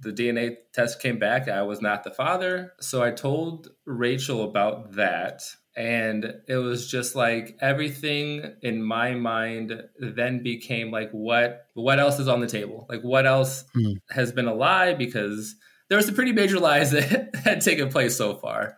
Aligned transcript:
the 0.00 0.10
DNA 0.10 0.56
test 0.74 1.00
came 1.00 1.20
back, 1.20 1.48
I 1.48 1.62
was 1.62 1.80
not 1.80 2.02
the 2.02 2.10
father. 2.10 2.72
So 2.80 3.00
I 3.00 3.12
told 3.12 3.68
Rachel 3.86 4.42
about 4.42 4.94
that, 4.94 5.42
and 5.76 6.34
it 6.48 6.56
was 6.56 6.90
just 6.90 7.14
like 7.14 7.56
everything 7.60 8.56
in 8.60 8.82
my 8.82 9.14
mind 9.14 9.84
then 10.00 10.42
became 10.42 10.90
like 10.90 11.10
what 11.12 11.66
what 11.74 12.00
else 12.00 12.18
is 12.18 12.26
on 12.26 12.40
the 12.40 12.46
table 12.48 12.86
like 12.88 13.02
what 13.02 13.24
else 13.24 13.64
mm. 13.76 13.94
has 14.10 14.32
been 14.32 14.48
a 14.48 14.54
lie 14.54 14.94
because 14.94 15.54
there 15.88 15.96
was 15.96 16.06
some 16.06 16.14
pretty 16.16 16.32
major 16.32 16.58
lies 16.58 16.90
that 16.90 17.36
had 17.36 17.60
taken 17.60 17.88
place 17.88 18.16
so 18.16 18.34
far 18.36 18.76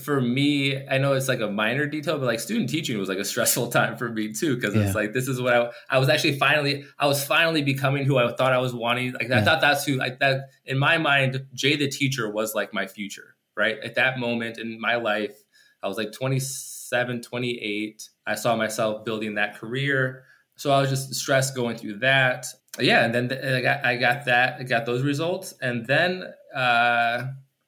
for 0.00 0.20
me 0.20 0.86
i 0.88 0.98
know 0.98 1.12
it's 1.14 1.28
like 1.28 1.40
a 1.40 1.48
minor 1.48 1.86
detail 1.86 2.18
but 2.18 2.26
like 2.26 2.40
student 2.40 2.68
teaching 2.68 2.98
was 2.98 3.08
like 3.08 3.18
a 3.18 3.24
stressful 3.24 3.68
time 3.70 3.96
for 3.96 4.08
me 4.08 4.32
too 4.32 4.54
because 4.56 4.74
yeah. 4.74 4.82
it's 4.82 4.94
like 4.94 5.12
this 5.12 5.28
is 5.28 5.40
what 5.40 5.54
I, 5.54 5.70
I 5.90 5.98
was 5.98 6.08
actually 6.08 6.38
finally 6.38 6.84
i 6.98 7.06
was 7.06 7.24
finally 7.24 7.62
becoming 7.62 8.04
who 8.04 8.18
i 8.18 8.32
thought 8.32 8.52
i 8.52 8.58
was 8.58 8.74
wanting 8.74 9.12
like 9.12 9.28
yeah. 9.28 9.40
i 9.40 9.42
thought 9.42 9.60
that's 9.60 9.84
who 9.84 9.94
like 9.94 10.18
that 10.20 10.50
in 10.64 10.78
my 10.78 10.98
mind 10.98 11.46
jay 11.54 11.76
the 11.76 11.88
teacher 11.88 12.30
was 12.30 12.54
like 12.54 12.74
my 12.74 12.86
future 12.86 13.36
right 13.56 13.78
at 13.82 13.94
that 13.94 14.18
moment 14.18 14.58
in 14.58 14.80
my 14.80 14.96
life 14.96 15.42
I 15.86 15.88
was 15.88 15.96
like 15.96 16.12
27, 16.12 17.22
28. 17.22 18.10
I 18.26 18.34
saw 18.34 18.56
myself 18.56 19.04
building 19.04 19.36
that 19.36 19.56
career. 19.56 20.24
So 20.56 20.72
I 20.72 20.80
was 20.80 20.90
just 20.90 21.14
stressed 21.14 21.54
going 21.54 21.76
through 21.76 21.98
that. 21.98 22.46
Yeah, 22.80 23.04
and 23.04 23.14
then 23.14 23.32
I 23.32 23.60
got, 23.60 23.84
I 23.84 23.96
got 23.96 24.24
that, 24.26 24.56
I 24.58 24.64
got 24.64 24.84
those 24.84 25.02
results. 25.02 25.54
And 25.60 25.86
then 25.86 26.24
uh, 26.54 27.26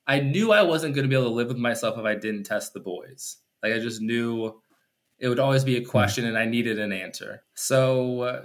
I 0.09 0.21
knew 0.21 0.53
I 0.53 0.63
wasn't 0.63 0.95
going 0.95 1.05
to 1.05 1.09
be 1.09 1.15
able 1.15 1.29
to 1.29 1.35
live 1.35 1.49
with 1.49 1.59
myself 1.59 1.99
if 1.99 2.05
I 2.05 2.15
didn't 2.15 2.45
test 2.45 2.73
the 2.73 2.81
boys. 2.81 3.37
Like 3.63 3.75
I 3.75 3.79
just 3.79 4.01
knew 4.01 4.61
it 5.19 5.29
would 5.29 5.39
always 5.39 5.65
be 5.65 5.77
a 5.77 5.85
question 5.85 6.25
and 6.25 6.39
I 6.39 6.47
needed 6.47 6.79
an 6.79 6.93
answer. 6.93 7.43
So 7.55 8.23
uh, 8.23 8.43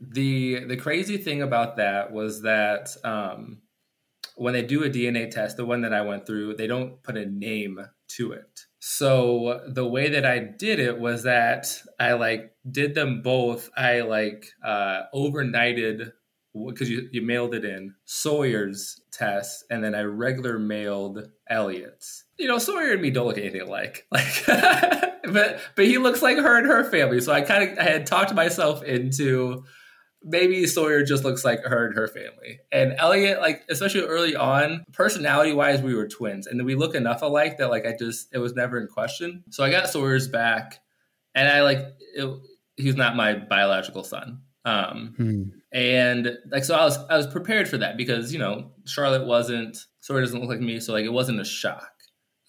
the 0.00 0.64
the 0.66 0.76
crazy 0.76 1.16
thing 1.16 1.40
about 1.42 1.76
that 1.78 2.12
was 2.12 2.42
that 2.42 2.94
um, 3.02 3.62
when 4.36 4.52
they 4.52 4.62
do 4.62 4.84
a 4.84 4.90
DNA 4.90 5.30
test, 5.30 5.56
the 5.56 5.64
one 5.64 5.80
that 5.82 5.94
I 5.94 6.02
went 6.02 6.26
through, 6.26 6.56
they 6.56 6.66
don't 6.66 7.02
put 7.02 7.16
a 7.16 7.26
name 7.26 7.80
to 8.08 8.32
it. 8.32 8.60
So 8.80 9.62
the 9.66 9.86
way 9.86 10.10
that 10.10 10.26
I 10.26 10.38
did 10.38 10.78
it 10.78 10.98
was 10.98 11.22
that 11.22 11.80
I 11.98 12.12
like 12.12 12.52
did 12.70 12.94
them 12.94 13.22
both. 13.22 13.70
I 13.76 14.02
like 14.02 14.46
uh, 14.64 15.04
overnighted 15.14 16.12
because 16.68 16.90
you, 16.90 17.08
you 17.12 17.22
mailed 17.22 17.54
it 17.54 17.64
in 17.64 17.94
Sawyer's 18.04 19.00
test, 19.12 19.64
and 19.70 19.82
then 19.82 19.94
I 19.94 20.02
regular 20.02 20.58
mailed 20.58 21.28
Elliot's. 21.48 22.24
You 22.38 22.48
know, 22.48 22.58
Sawyer 22.58 22.92
and 22.92 23.02
me 23.02 23.10
don't 23.10 23.26
look 23.26 23.38
anything 23.38 23.62
alike. 23.62 24.06
Like, 24.12 24.46
but 24.46 25.60
but 25.74 25.84
he 25.84 25.98
looks 25.98 26.22
like 26.22 26.38
her 26.38 26.58
and 26.58 26.66
her 26.66 26.90
family. 26.90 27.20
So 27.20 27.32
I 27.32 27.40
kind 27.42 27.70
of 27.70 27.78
I 27.78 27.82
had 27.82 28.06
talked 28.06 28.32
myself 28.34 28.82
into 28.82 29.64
maybe 30.22 30.66
Sawyer 30.66 31.02
just 31.04 31.24
looks 31.24 31.44
like 31.44 31.62
her 31.64 31.86
and 31.86 31.96
her 31.96 32.08
family. 32.08 32.60
And 32.72 32.94
Elliot, 32.98 33.40
like 33.40 33.62
especially 33.68 34.02
early 34.02 34.36
on, 34.36 34.84
personality 34.92 35.52
wise, 35.52 35.80
we 35.80 35.94
were 35.94 36.08
twins, 36.08 36.46
and 36.46 36.64
we 36.64 36.74
look 36.74 36.94
enough 36.94 37.22
alike 37.22 37.58
that 37.58 37.70
like 37.70 37.86
I 37.86 37.96
just 37.98 38.28
it 38.32 38.38
was 38.38 38.54
never 38.54 38.78
in 38.78 38.88
question. 38.88 39.44
So 39.50 39.64
I 39.64 39.70
got 39.70 39.88
Sawyer's 39.88 40.28
back, 40.28 40.80
and 41.34 41.48
I 41.48 41.62
like 41.62 41.78
it, 42.14 42.28
he's 42.76 42.96
not 42.96 43.16
my 43.16 43.34
biological 43.34 44.04
son. 44.04 44.42
Um, 44.66 45.14
hmm. 45.16 45.42
and 45.72 46.36
like 46.50 46.64
so 46.64 46.74
I 46.74 46.84
was 46.84 46.98
I 47.08 47.16
was 47.16 47.28
prepared 47.28 47.68
for 47.68 47.78
that 47.78 47.96
because 47.96 48.32
you 48.32 48.40
know 48.40 48.72
Charlotte 48.84 49.24
wasn't 49.24 49.78
Sawyer 50.00 50.20
doesn't 50.20 50.40
look 50.40 50.50
like 50.50 50.60
me, 50.60 50.80
so 50.80 50.92
like 50.92 51.04
it 51.04 51.12
wasn't 51.12 51.40
a 51.40 51.44
shock. 51.44 51.88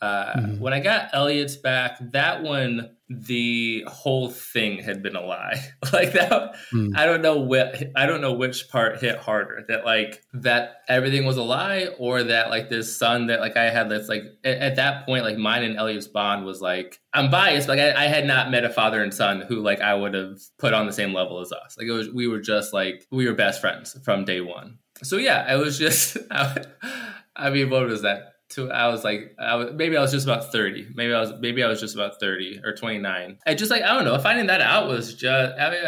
Uh, 0.02 0.34
mm-hmm. 0.34 0.60
When 0.60 0.74
I 0.74 0.80
got 0.80 1.10
Elliot's 1.14 1.56
back, 1.56 1.98
that 2.12 2.44
one 2.44 2.92
the 3.10 3.86
whole 3.88 4.30
thing 4.30 4.80
had 4.80 5.02
been 5.02 5.16
a 5.16 5.26
lie. 5.26 5.64
like 5.94 6.12
that, 6.14 6.56
mm. 6.74 6.96
I 6.96 7.06
don't 7.06 7.22
know 7.22 7.38
what 7.38 7.82
I 7.96 8.06
don't 8.06 8.22
know 8.22 8.34
which 8.34 8.70
part 8.70 9.00
hit 9.00 9.18
harder. 9.18 9.64
That 9.70 9.86
like 9.86 10.24
that 10.34 10.82
everything 10.88 11.26
was 11.26 11.38
a 11.38 11.44
lie, 11.44 11.88
or 11.98 12.24
that 12.24 12.50
like 12.50 12.70
this 12.70 12.96
son 12.96 13.28
that 13.28 13.40
like 13.40 13.58
I 13.58 13.70
had 13.70 13.90
that's 13.90 14.10
like 14.10 14.24
at, 14.44 14.58
at 14.58 14.76
that 14.76 15.06
point 15.06 15.24
like 15.24 15.38
mine 15.38 15.64
and 15.64 15.78
Elliot's 15.78 16.08
bond 16.08 16.46
was 16.46 16.62
like 16.62 17.00
I'm 17.14 17.32
biased, 17.32 17.68
like, 17.68 17.80
I, 17.80 18.04
I, 18.04 18.08
had 18.08 18.28
not 18.28 18.52
met 18.52 18.64
a 18.64 18.70
father 18.70 19.02
and 19.02 19.12
son 19.12 19.42
who 19.42 19.62
like 19.62 19.82
I 19.82 19.96
would 19.96 20.14
have 20.14 20.40
put 20.60 20.76
on 20.76 20.86
the 20.86 20.94
same 20.94 21.14
level 21.14 21.40
as 21.40 21.52
us. 21.52 21.76
Like 21.76 21.88
it 21.88 21.92
was 21.92 22.10
we 22.12 22.28
were 22.28 22.40
just 22.40 22.74
like 22.74 23.08
we 23.10 23.28
were 23.28 23.34
best 23.34 23.60
friends 23.60 23.98
from 24.04 24.26
day 24.26 24.42
one. 24.42 24.78
So 25.02 25.18
yeah, 25.18 25.52
it 25.52 25.58
was 25.58 25.80
just 25.80 26.18
I, 26.30 26.64
I 27.36 27.50
mean, 27.50 27.70
what 27.70 27.88
was 27.88 28.04
that? 28.04 28.34
To 28.50 28.72
I 28.72 28.88
was 28.88 29.04
like 29.04 29.36
I 29.40 29.56
was, 29.56 29.72
maybe 29.74 29.98
I 29.98 30.02
was 30.02 30.12
just 30.12 30.26
about 30.26 30.52
30 30.52 30.90
maybe 30.96 31.14
I 31.14 31.20
was 31.20 31.34
maybe 31.40 31.64
I 31.64 31.68
was 31.68 31.80
just 31.80 31.96
about 31.96 32.20
30 32.20 32.62
or 32.64 32.74
29 32.76 33.40
I 33.46 33.54
just 33.54 33.72
like 33.72 33.84
I 33.84 33.94
don't 33.94 34.06
know. 34.06 34.18
Finding 34.20 34.48
that 34.48 34.62
out 34.62 34.88
was 34.88 35.14
just 35.14 35.60
I 35.60 35.70
mean 35.70 35.84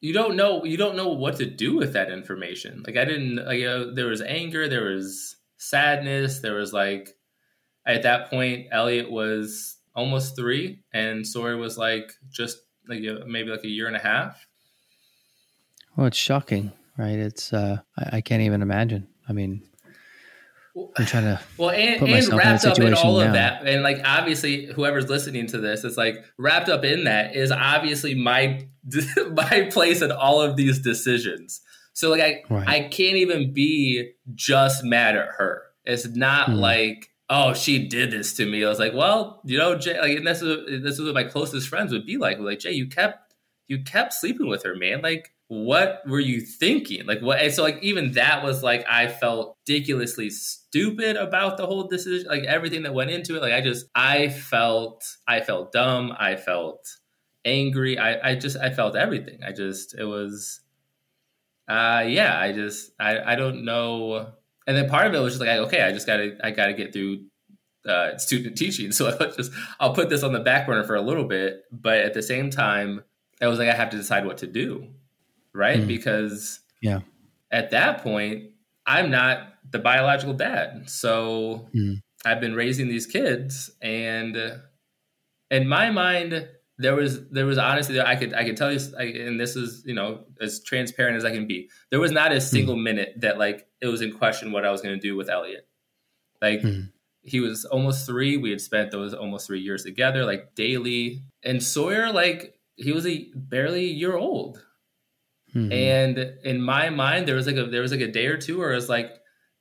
you 0.00 0.12
don't 0.12 0.36
know 0.36 0.64
you 0.64 0.76
don't 0.76 0.96
know 0.96 1.08
what 1.08 1.36
to 1.36 1.46
do 1.46 1.76
with 1.76 1.94
that 1.94 2.10
information. 2.10 2.82
Like 2.86 2.96
I 2.96 3.04
didn't 3.04 3.36
like 3.36 3.62
uh, 3.64 3.86
there 3.94 4.06
was 4.06 4.20
anger 4.20 4.68
there 4.68 4.84
was 4.84 5.36
sadness 5.56 6.40
there 6.40 6.54
was 6.54 6.72
like 6.72 7.10
at 7.86 8.02
that 8.02 8.28
point 8.28 8.66
Elliot 8.70 9.10
was 9.10 9.78
almost 9.94 10.36
3 10.36 10.82
and 10.92 11.26
Sawyer 11.26 11.56
was 11.56 11.78
like 11.78 12.12
just 12.30 12.58
like 12.88 13.00
maybe 13.26 13.50
like 13.50 13.64
a 13.64 13.68
year 13.68 13.86
and 13.86 13.96
a 13.96 14.00
half. 14.00 14.46
Well 15.96 16.06
it's 16.08 16.18
shocking 16.18 16.72
right? 16.98 17.18
It's 17.18 17.52
uh 17.52 17.78
I, 17.98 18.16
I 18.16 18.20
can't 18.20 18.42
even 18.42 18.62
imagine. 18.62 19.08
I 19.28 19.32
mean 19.32 19.62
I'm 20.96 21.06
trying 21.06 21.24
to 21.24 21.40
well, 21.56 21.70
and, 21.70 22.02
and 22.02 22.28
wrapped 22.32 22.64
in 22.64 22.70
up 22.70 22.78
in 22.80 22.94
all 22.94 23.20
now. 23.20 23.26
of 23.26 23.32
that, 23.34 23.66
and 23.66 23.82
like 23.82 24.00
obviously, 24.04 24.66
whoever's 24.66 25.08
listening 25.08 25.46
to 25.48 25.58
this, 25.58 25.84
it's 25.84 25.96
like 25.96 26.24
wrapped 26.36 26.68
up 26.68 26.84
in 26.84 27.04
that 27.04 27.36
is 27.36 27.52
obviously 27.52 28.14
my 28.14 28.66
my 29.32 29.68
place 29.72 30.02
in 30.02 30.10
all 30.10 30.40
of 30.40 30.56
these 30.56 30.80
decisions. 30.80 31.60
So 31.92 32.10
like 32.10 32.20
I 32.20 32.42
right. 32.50 32.68
I 32.68 32.80
can't 32.80 33.16
even 33.16 33.52
be 33.52 34.12
just 34.34 34.82
mad 34.84 35.16
at 35.16 35.28
her. 35.38 35.62
It's 35.84 36.08
not 36.08 36.48
mm. 36.48 36.58
like 36.58 37.10
oh 37.30 37.54
she 37.54 37.86
did 37.86 38.10
this 38.10 38.34
to 38.34 38.46
me. 38.46 38.64
I 38.64 38.68
was 38.68 38.80
like, 38.80 38.94
well, 38.94 39.40
you 39.44 39.56
know, 39.58 39.78
Jay, 39.78 39.98
like 40.00 40.18
and 40.18 40.26
this 40.26 40.42
is 40.42 40.82
this 40.82 40.98
is 40.98 41.04
what 41.04 41.14
my 41.14 41.24
closest 41.24 41.68
friends 41.68 41.92
would 41.92 42.04
be 42.04 42.16
like. 42.16 42.40
Like 42.40 42.58
Jay, 42.58 42.72
you 42.72 42.88
kept 42.88 43.32
you 43.68 43.84
kept 43.84 44.12
sleeping 44.12 44.48
with 44.48 44.64
her, 44.64 44.74
man. 44.74 45.02
Like 45.02 45.30
what 45.46 46.02
were 46.06 46.20
you 46.20 46.40
thinking? 46.40 47.06
Like 47.06 47.20
what? 47.20 47.40
And 47.40 47.52
so 47.52 47.62
like 47.62 47.82
even 47.82 48.12
that 48.12 48.42
was 48.42 48.62
like 48.62 48.84
I 48.90 49.08
felt 49.08 49.56
ridiculously 49.68 50.30
stupid 50.74 51.16
about 51.16 51.56
the 51.56 51.64
whole 51.64 51.86
decision, 51.86 52.26
like 52.28 52.42
everything 52.42 52.82
that 52.82 52.92
went 52.92 53.08
into 53.08 53.36
it. 53.36 53.42
Like 53.42 53.52
I 53.52 53.60
just 53.60 53.86
I 53.94 54.28
felt 54.28 55.04
I 55.28 55.40
felt 55.40 55.70
dumb. 55.70 56.12
I 56.18 56.34
felt 56.34 56.96
angry. 57.44 57.96
I 57.96 58.30
I 58.30 58.34
just 58.34 58.56
I 58.56 58.70
felt 58.70 58.96
everything. 58.96 59.38
I 59.46 59.52
just 59.52 59.96
it 59.96 60.04
was 60.04 60.60
uh 61.68 62.04
yeah. 62.06 62.36
I 62.36 62.50
just 62.50 62.90
I 62.98 63.20
I 63.20 63.36
don't 63.36 63.64
know. 63.64 64.32
And 64.66 64.76
then 64.76 64.88
part 64.90 65.06
of 65.06 65.14
it 65.14 65.20
was 65.20 65.34
just 65.34 65.40
like 65.46 65.58
okay, 65.68 65.82
I 65.82 65.92
just 65.92 66.08
gotta 66.08 66.36
I 66.42 66.50
gotta 66.50 66.72
get 66.72 66.92
through 66.92 67.26
uh, 67.88 68.16
student 68.16 68.56
teaching. 68.58 68.90
So 68.92 69.06
I'll 69.08 69.30
just 69.30 69.52
I'll 69.78 69.94
put 69.94 70.08
this 70.08 70.24
on 70.24 70.32
the 70.32 70.40
back 70.40 70.66
burner 70.66 70.82
for 70.82 70.96
a 70.96 71.02
little 71.02 71.24
bit, 71.24 71.62
but 71.70 71.98
at 71.98 72.14
the 72.14 72.22
same 72.22 72.50
time, 72.50 73.04
I 73.40 73.46
was 73.46 73.60
like 73.60 73.68
I 73.68 73.74
have 73.74 73.90
to 73.90 73.96
decide 73.96 74.26
what 74.26 74.38
to 74.38 74.48
do 74.48 74.88
right? 75.56 75.78
Mm. 75.78 75.86
Because 75.86 76.58
yeah, 76.82 77.00
at 77.52 77.70
that 77.70 78.02
point, 78.02 78.50
I'm 78.86 79.10
not 79.10 79.53
the 79.68 79.78
biological 79.78 80.34
dad. 80.34 80.88
So 80.88 81.68
mm. 81.74 81.96
I've 82.24 82.40
been 82.40 82.54
raising 82.54 82.88
these 82.88 83.06
kids, 83.06 83.70
and 83.82 84.36
in 85.50 85.68
my 85.68 85.90
mind, 85.90 86.48
there 86.78 86.94
was 86.94 87.28
there 87.28 87.46
was 87.46 87.58
honestly 87.58 88.00
I 88.00 88.16
could 88.16 88.34
I 88.34 88.44
could 88.44 88.56
tell 88.56 88.72
you 88.72 88.80
and 88.98 89.38
this 89.38 89.54
is 89.56 89.84
you 89.86 89.94
know 89.94 90.24
as 90.40 90.62
transparent 90.62 91.16
as 91.16 91.24
I 91.24 91.30
can 91.30 91.46
be. 91.46 91.70
There 91.90 92.00
was 92.00 92.10
not 92.10 92.32
a 92.32 92.36
hmm. 92.36 92.40
single 92.40 92.76
mm. 92.76 92.82
minute 92.82 93.14
that 93.18 93.38
like 93.38 93.66
it 93.80 93.86
was 93.86 94.00
in 94.00 94.12
question 94.12 94.52
what 94.52 94.64
I 94.64 94.70
was 94.70 94.80
going 94.80 94.94
to 94.94 95.00
do 95.00 95.16
with 95.16 95.28
Elliot. 95.28 95.68
Like 96.42 96.62
mm. 96.62 96.90
he 97.22 97.40
was 97.40 97.64
almost 97.64 98.06
three. 98.06 98.36
We 98.36 98.50
had 98.50 98.60
spent 98.60 98.90
those 98.90 99.14
almost 99.14 99.46
three 99.46 99.60
years 99.60 99.84
together, 99.84 100.24
like 100.24 100.54
daily. 100.56 101.22
And 101.42 101.62
Sawyer, 101.62 102.12
like 102.12 102.54
he 102.76 102.92
was 102.92 103.06
a 103.06 103.30
barely 103.34 103.84
a 103.84 103.92
year 103.92 104.16
old. 104.16 104.64
Mm-hmm. 105.54 105.72
And 105.72 106.18
in 106.42 106.60
my 106.60 106.90
mind, 106.90 107.28
there 107.28 107.36
was 107.36 107.46
like 107.46 107.56
a 107.56 107.66
there 107.66 107.82
was 107.82 107.92
like 107.92 108.00
a 108.00 108.10
day 108.10 108.26
or 108.26 108.36
two 108.36 108.58
where 108.58 108.72
it 108.72 108.76
was 108.76 108.88
like 108.88 109.12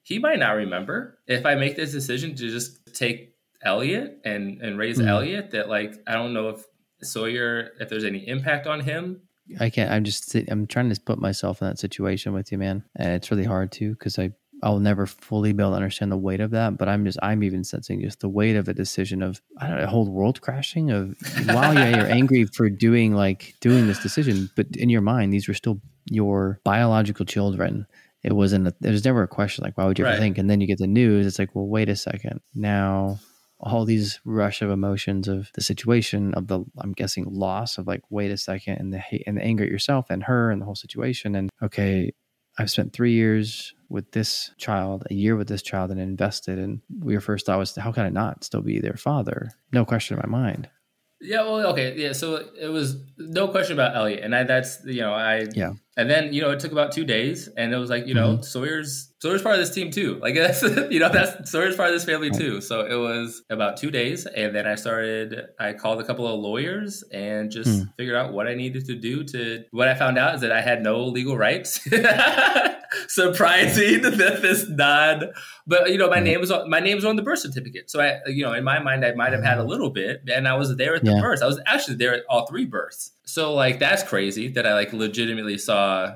he 0.04 0.20
might 0.20 0.40
not 0.40 0.52
remember 0.52 1.18
if 1.28 1.46
I 1.46 1.56
make 1.56 1.76
this 1.76 1.92
decision 1.92 2.36
to 2.36 2.50
just 2.50 2.94
take 2.94 3.36
Elliot 3.64 4.20
and 4.26 4.62
and 4.62 4.78
raise 4.78 5.00
mm-hmm. 5.00 5.08
Elliot. 5.08 5.52
That 5.52 5.70
like 5.70 5.96
I 6.06 6.14
don't 6.14 6.34
know 6.34 6.50
if 6.50 6.66
Sawyer 7.02 7.72
if 7.80 7.90
there's 7.90 8.04
any 8.04 8.28
impact 8.28 8.68
on 8.68 8.82
him. 8.82 9.22
I 9.60 9.70
can't. 9.70 9.92
I'm 9.92 10.04
just. 10.04 10.36
I'm 10.36 10.68
trying 10.68 10.94
to 10.94 11.02
put 11.02 11.20
myself 11.20 11.62
in 11.62 11.68
that 11.68 11.80
situation 11.80 12.34
with 12.34 12.52
you, 12.52 12.58
man. 12.58 12.84
And 12.96 13.14
it's 13.14 13.30
really 13.32 13.44
hard 13.44 13.72
to 13.74 13.92
because 13.92 14.18
I 14.20 14.32
I'll 14.64 14.80
never 14.80 15.06
fully 15.06 15.52
be 15.52 15.62
able 15.62 15.72
to 15.72 15.76
understand 15.76 16.12
the 16.12 16.18
weight 16.18 16.40
of 16.40 16.52
that, 16.52 16.78
but 16.78 16.88
I'm 16.88 17.04
just 17.04 17.20
I'm 17.22 17.44
even 17.44 17.66
sensing 17.66 18.02
just 18.02 18.22
the 18.22 18.30
weight 18.30 18.56
of 18.56 18.70
a 18.70 18.74
decision 18.74 19.22
of 19.22 19.42
I 19.58 19.68
don't 19.68 19.78
know, 19.78 19.84
a 19.84 19.88
whole 19.88 20.10
world 20.10 20.40
crashing 20.40 20.90
of 20.90 21.16
while 21.48 21.74
yeah, 21.74 21.98
you're 21.98 22.06
angry 22.12 22.46
for 22.46 22.70
doing 22.70 23.14
like 23.14 23.56
doing 23.60 23.88
this 23.88 24.00
decision, 24.02 24.50
but 24.56 24.68
in 24.78 24.90
your 24.90 25.02
mind 25.02 25.34
these 25.34 25.50
were 25.50 25.54
still 25.54 25.82
your 26.06 26.62
biological 26.64 27.26
children. 27.26 27.86
It 28.24 28.34
wasn't 28.34 28.68
a, 28.68 28.76
there 28.80 28.92
was 28.92 29.06
never 29.06 29.24
a 29.24 29.28
question 29.28 29.64
like 29.64 29.78
why 29.78 29.86
would 29.86 30.00
you 30.00 30.06
ever 30.06 30.14
right. 30.14 30.20
think? 30.20 30.38
And 30.38 30.50
then 30.50 30.62
you 30.62 30.68
get 30.68 30.78
the 30.78 30.88
news, 30.88 31.26
it's 31.26 31.40
like, 31.40 31.56
well, 31.56 31.68
wait 31.68 31.90
a 31.90 31.96
second. 31.96 32.42
Now 32.56 33.20
all 33.60 33.86
these 33.86 34.20
rush 34.26 34.62
of 34.62 34.70
emotions 34.70 35.28
of 35.28 35.50
the 35.54 35.62
situation 35.62 36.34
of 36.34 36.48
the 36.48 36.66
I'm 36.80 36.92
guessing 36.92 37.26
loss 37.30 37.78
of 37.78 37.88
like 37.88 38.02
wait 38.10 38.30
a 38.32 38.38
second 38.38 38.78
and 38.78 38.94
the 38.94 39.00
hate 39.00 39.24
and 39.26 39.38
the 39.38 39.42
anger 39.42 39.64
at 39.64 39.70
yourself 39.70 40.08
and 40.10 40.24
her 40.24 40.52
and 40.52 40.62
the 40.62 40.66
whole 40.66 40.76
situation 40.76 41.36
and 41.36 41.50
okay 41.62 42.12
I've 42.60 42.70
spent 42.70 42.94
three 42.94 43.14
years 43.14 43.74
with 43.90 44.12
this 44.12 44.52
child, 44.58 45.06
a 45.10 45.14
year 45.14 45.36
with 45.36 45.48
this 45.48 45.62
child, 45.62 45.92
and 45.92 46.00
invested. 46.00 46.60
And 46.60 46.82
your 47.04 47.22
first 47.22 47.46
thought 47.46 47.58
was, 47.58 47.76
how 47.76 47.92
can 47.92 48.06
I 48.06 48.10
not 48.10 48.44
still 48.44 48.62
be 48.62 48.80
their 48.80 48.96
father? 48.96 49.50
No 49.72 49.86
question 49.86 50.18
in 50.18 50.30
my 50.30 50.38
mind. 50.38 50.70
Yeah, 51.20 51.42
well, 51.44 51.66
okay, 51.68 51.96
yeah. 51.98 52.12
So 52.12 52.48
it 52.60 52.68
was 52.68 52.98
no 53.18 53.48
question 53.48 53.74
about 53.74 53.96
Elliot, 53.96 54.24
and 54.24 54.36
I 54.36 54.44
that's 54.44 54.80
you 54.84 55.00
know 55.00 55.14
I 55.14 55.48
yeah. 55.54 55.72
And 55.96 56.10
then 56.10 56.34
you 56.34 56.42
know 56.42 56.52
it 56.52 56.60
took 56.60 56.72
about 56.72 56.92
two 56.92 57.06
days, 57.06 57.48
and 57.56 57.74
it 57.74 57.78
was 57.78 57.90
like 57.90 58.08
you 58.08 58.14
know 58.14 58.34
mm-hmm. 58.34 58.42
Sawyer's 58.42 59.14
Sawyer's 59.22 59.42
part 59.42 59.56
of 59.56 59.62
this 59.62 59.74
team 59.74 59.92
too. 59.92 60.20
Like 60.22 60.36
that's 60.36 60.62
you 60.64 61.00
know 61.00 61.10
that's 61.10 61.52
Sawyer's 61.52 61.76
part 61.76 61.90
of 61.90 61.96
this 61.96 62.06
family 62.06 62.32
too. 62.32 62.62
So 62.62 62.82
it 62.82 62.96
was 62.96 63.44
about 63.50 63.78
two 63.78 63.92
days, 63.92 64.26
and 64.26 64.56
then 64.56 64.66
I 64.66 64.76
started. 64.76 65.42
I 65.60 65.74
called 65.74 66.02
a 66.02 66.04
couple 66.04 66.28
of 66.28 66.40
lawyers 66.40 67.04
and 67.12 67.52
just 67.52 67.70
mm. 67.70 67.94
figured 67.98 68.16
out 68.16 68.34
what 68.34 68.48
I 68.48 68.56
needed 68.56 68.86
to 68.86 68.96
do. 68.96 69.24
To 69.24 69.64
what 69.72 69.88
I 69.88 69.96
found 69.96 70.18
out 70.18 70.36
is 70.36 70.42
that 70.42 70.52
I 70.52 70.62
had 70.62 70.82
no 70.82 71.06
legal 71.06 71.38
rights. 71.38 71.80
surprising 73.08 74.02
that 74.02 74.40
this 74.42 74.68
non 74.70 75.32
but 75.68 75.90
you 75.92 75.98
know 75.98 76.10
my 76.10 76.20
mm. 76.20 76.24
name 76.24 76.40
was 76.40 76.52
on 76.52 76.70
my 76.70 76.80
name's 76.80 77.06
on 77.06 77.16
the 77.16 77.22
birth 77.22 77.40
certificate 77.40 77.90
so 77.90 78.02
i 78.02 78.20
you 78.28 78.44
know 78.44 78.54
in 78.54 78.64
my 78.64 78.80
mind 78.80 79.06
i 79.06 79.14
might 79.14 79.34
have 79.34 79.44
had 79.44 79.58
a 79.58 79.64
mm. 79.64 79.68
little 79.68 79.90
bit 79.90 80.22
and 80.32 80.48
i 80.48 80.56
was 80.56 80.76
there 80.78 80.96
at 80.96 81.04
the 81.04 81.12
yeah. 81.12 81.22
birth 81.22 81.42
i 81.42 81.46
was 81.46 81.60
actually 81.66 81.96
there 81.96 82.14
at 82.14 82.24
all 82.30 82.46
three 82.48 82.66
births 82.66 83.12
so 83.26 83.54
like 83.54 83.80
that's 83.80 84.04
crazy 84.04 84.48
that 84.48 84.66
i 84.66 84.74
like 84.74 84.94
legitimately 84.94 85.58
saw 85.58 86.12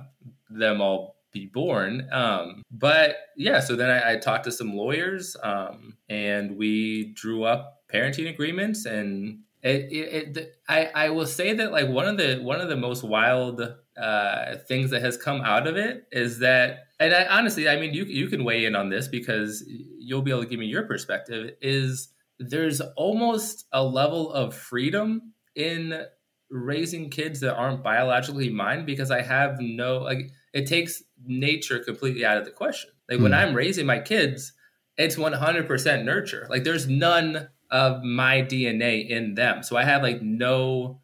them 0.50 0.82
all 0.82 1.16
be 1.32 1.46
born 1.46 2.08
um 2.12 2.64
but 2.72 3.18
yeah 3.36 3.60
so 3.60 3.76
then 3.76 3.90
i, 3.90 4.14
I 4.14 4.18
talked 4.18 4.46
to 4.46 4.52
some 4.52 4.74
lawyers 4.76 5.36
um 5.44 5.98
and 6.10 6.58
we 6.58 7.14
drew 7.14 7.44
up 7.44 7.82
parenting 7.94 8.30
agreements 8.30 8.86
and 8.86 9.40
it, 9.64 9.92
it, 9.92 10.38
it, 10.38 10.56
I, 10.68 10.86
I 10.94 11.10
will 11.10 11.26
say 11.26 11.54
that 11.54 11.72
like 11.72 11.90
one 11.90 12.08
of 12.08 12.18
the 12.18 12.38
one 12.38 12.62
of 12.62 12.70
the 12.70 12.76
most 12.76 13.04
wild 13.04 13.62
uh, 13.98 14.58
things 14.68 14.92
that 14.92 15.02
has 15.02 15.18
come 15.18 15.42
out 15.42 15.68
of 15.68 15.76
it 15.76 16.04
is 16.12 16.40
that, 16.40 16.88
and 17.00 17.14
I, 17.14 17.26
honestly, 17.26 17.68
I 17.68 17.80
mean, 17.80 17.94
you 17.94 18.06
you 18.06 18.28
can 18.28 18.44
weigh 18.44 18.66
in 18.66 18.76
on 18.76 18.90
this 18.90 19.08
because 19.08 19.64
you'll 20.00 20.22
be 20.22 20.32
able 20.32 20.44
to 20.44 20.50
give 20.50 20.60
me 20.60 20.68
your 20.68 20.84
perspective. 20.84 21.56
Is 21.62 22.10
there's 22.40 22.82
almost 22.96 23.66
a 23.72 23.84
level 23.84 24.32
of 24.32 24.56
freedom 24.56 25.34
in 25.56 26.06
raising 26.50 27.10
kids 27.10 27.40
that 27.42 27.56
aren't 27.56 27.84
biologically 27.84 28.50
mine 28.50 28.86
because 28.86 29.12
I 29.12 29.22
have 29.22 29.60
no 29.60 30.00
like 30.00 30.32
it 30.54 30.68
takes 30.68 31.04
nature 31.26 31.80
completely 31.80 32.26
out 32.26 32.38
of 32.38 32.46
the 32.46 32.52
question. 32.52 32.92
Like 33.10 33.20
mm. 33.20 33.24
when 33.24 33.32
hmm. 33.32 33.40
I'm 33.40 33.54
raising 33.54 33.86
my 33.86 34.00
kids, 34.00 34.54
it's 34.98 35.16
100% 35.16 36.04
nurture. 36.04 36.48
Like 36.50 36.64
there's 36.64 36.88
none 36.88 37.50
of 37.70 38.04
my 38.04 38.42
DNA 38.42 39.08
in 39.10 39.36
them. 39.36 39.64
So 39.64 39.76
I 39.76 39.84
have 39.84 40.02
like 40.02 40.22
no 40.22 41.02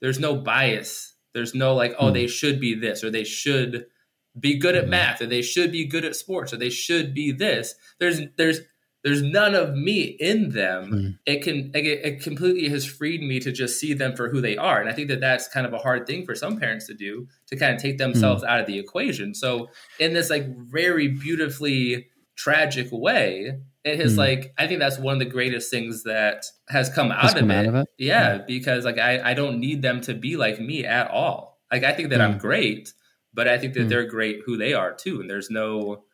there's 0.00 0.20
no 0.20 0.36
bias 0.36 1.14
there's 1.34 1.54
no 1.54 1.74
like, 1.74 1.94
oh, 1.98 2.10
they 2.10 2.24
hmm. 2.24 2.30
should 2.30 2.60
be 2.60 2.74
this 2.74 3.04
or 3.04 3.10
they 3.10 3.24
should 3.24 3.86
be 4.38 4.58
good 4.58 4.76
at 4.76 4.84
hmm. 4.84 4.90
math 4.90 5.20
or 5.20 5.26
they 5.26 5.42
should 5.42 5.72
be 5.72 5.86
good 5.86 6.04
at 6.04 6.16
sports 6.16 6.52
or 6.52 6.56
they 6.56 6.70
should 6.70 7.14
be 7.14 7.32
this. 7.32 7.74
There's 7.98 8.20
there's 8.36 8.60
there's 9.04 9.22
none 9.22 9.54
of 9.54 9.74
me 9.74 10.02
in 10.02 10.50
them. 10.50 10.90
Mm. 10.92 11.18
It 11.24 11.42
can 11.42 11.70
it, 11.72 11.86
it, 11.86 12.20
completely 12.20 12.68
has 12.68 12.84
freed 12.84 13.22
me 13.22 13.38
to 13.40 13.52
just 13.52 13.78
see 13.78 13.94
them 13.94 14.16
for 14.16 14.28
who 14.28 14.40
they 14.40 14.56
are, 14.56 14.80
and 14.80 14.90
I 14.90 14.92
think 14.92 15.08
that 15.08 15.20
that's 15.20 15.48
kind 15.48 15.66
of 15.66 15.72
a 15.72 15.78
hard 15.78 16.06
thing 16.06 16.26
for 16.26 16.34
some 16.34 16.58
parents 16.58 16.86
to 16.88 16.94
do 16.94 17.28
to 17.46 17.56
kind 17.56 17.74
of 17.74 17.80
take 17.80 17.98
themselves 17.98 18.42
mm. 18.42 18.48
out 18.48 18.60
of 18.60 18.66
the 18.66 18.78
equation. 18.78 19.34
So 19.34 19.68
in 20.00 20.14
this 20.14 20.30
like 20.30 20.48
very 20.56 21.08
beautifully 21.08 22.08
tragic 22.38 22.88
way, 22.92 23.58
it 23.84 23.98
has 24.00 24.14
mm. 24.14 24.18
like 24.18 24.54
I 24.56 24.66
think 24.66 24.80
that's 24.80 24.98
one 24.98 25.14
of 25.14 25.18
the 25.18 25.26
greatest 25.26 25.70
things 25.70 26.04
that 26.04 26.46
has 26.68 26.88
come 26.88 27.10
out, 27.10 27.32
of, 27.32 27.40
come 27.40 27.50
it. 27.50 27.56
out 27.56 27.66
of, 27.66 27.74
it. 27.74 27.88
Yeah, 27.98 28.36
yeah, 28.36 28.42
because 28.46 28.84
like 28.84 28.98
I 28.98 29.30
I 29.30 29.34
don't 29.34 29.60
need 29.60 29.82
them 29.82 30.00
to 30.02 30.14
be 30.14 30.36
like 30.36 30.60
me 30.60 30.86
at 30.86 31.10
all. 31.10 31.58
Like 31.70 31.84
I 31.84 31.92
think 31.92 32.10
that 32.10 32.20
mm. 32.20 32.24
I'm 32.24 32.38
great, 32.38 32.94
but 33.34 33.48
I 33.48 33.58
think 33.58 33.74
that 33.74 33.86
mm. 33.86 33.88
they're 33.88 34.06
great 34.06 34.40
who 34.46 34.56
they 34.56 34.72
are 34.72 34.94
too, 34.94 35.20
and 35.20 35.28
there's 35.28 35.50
no. 35.50 36.04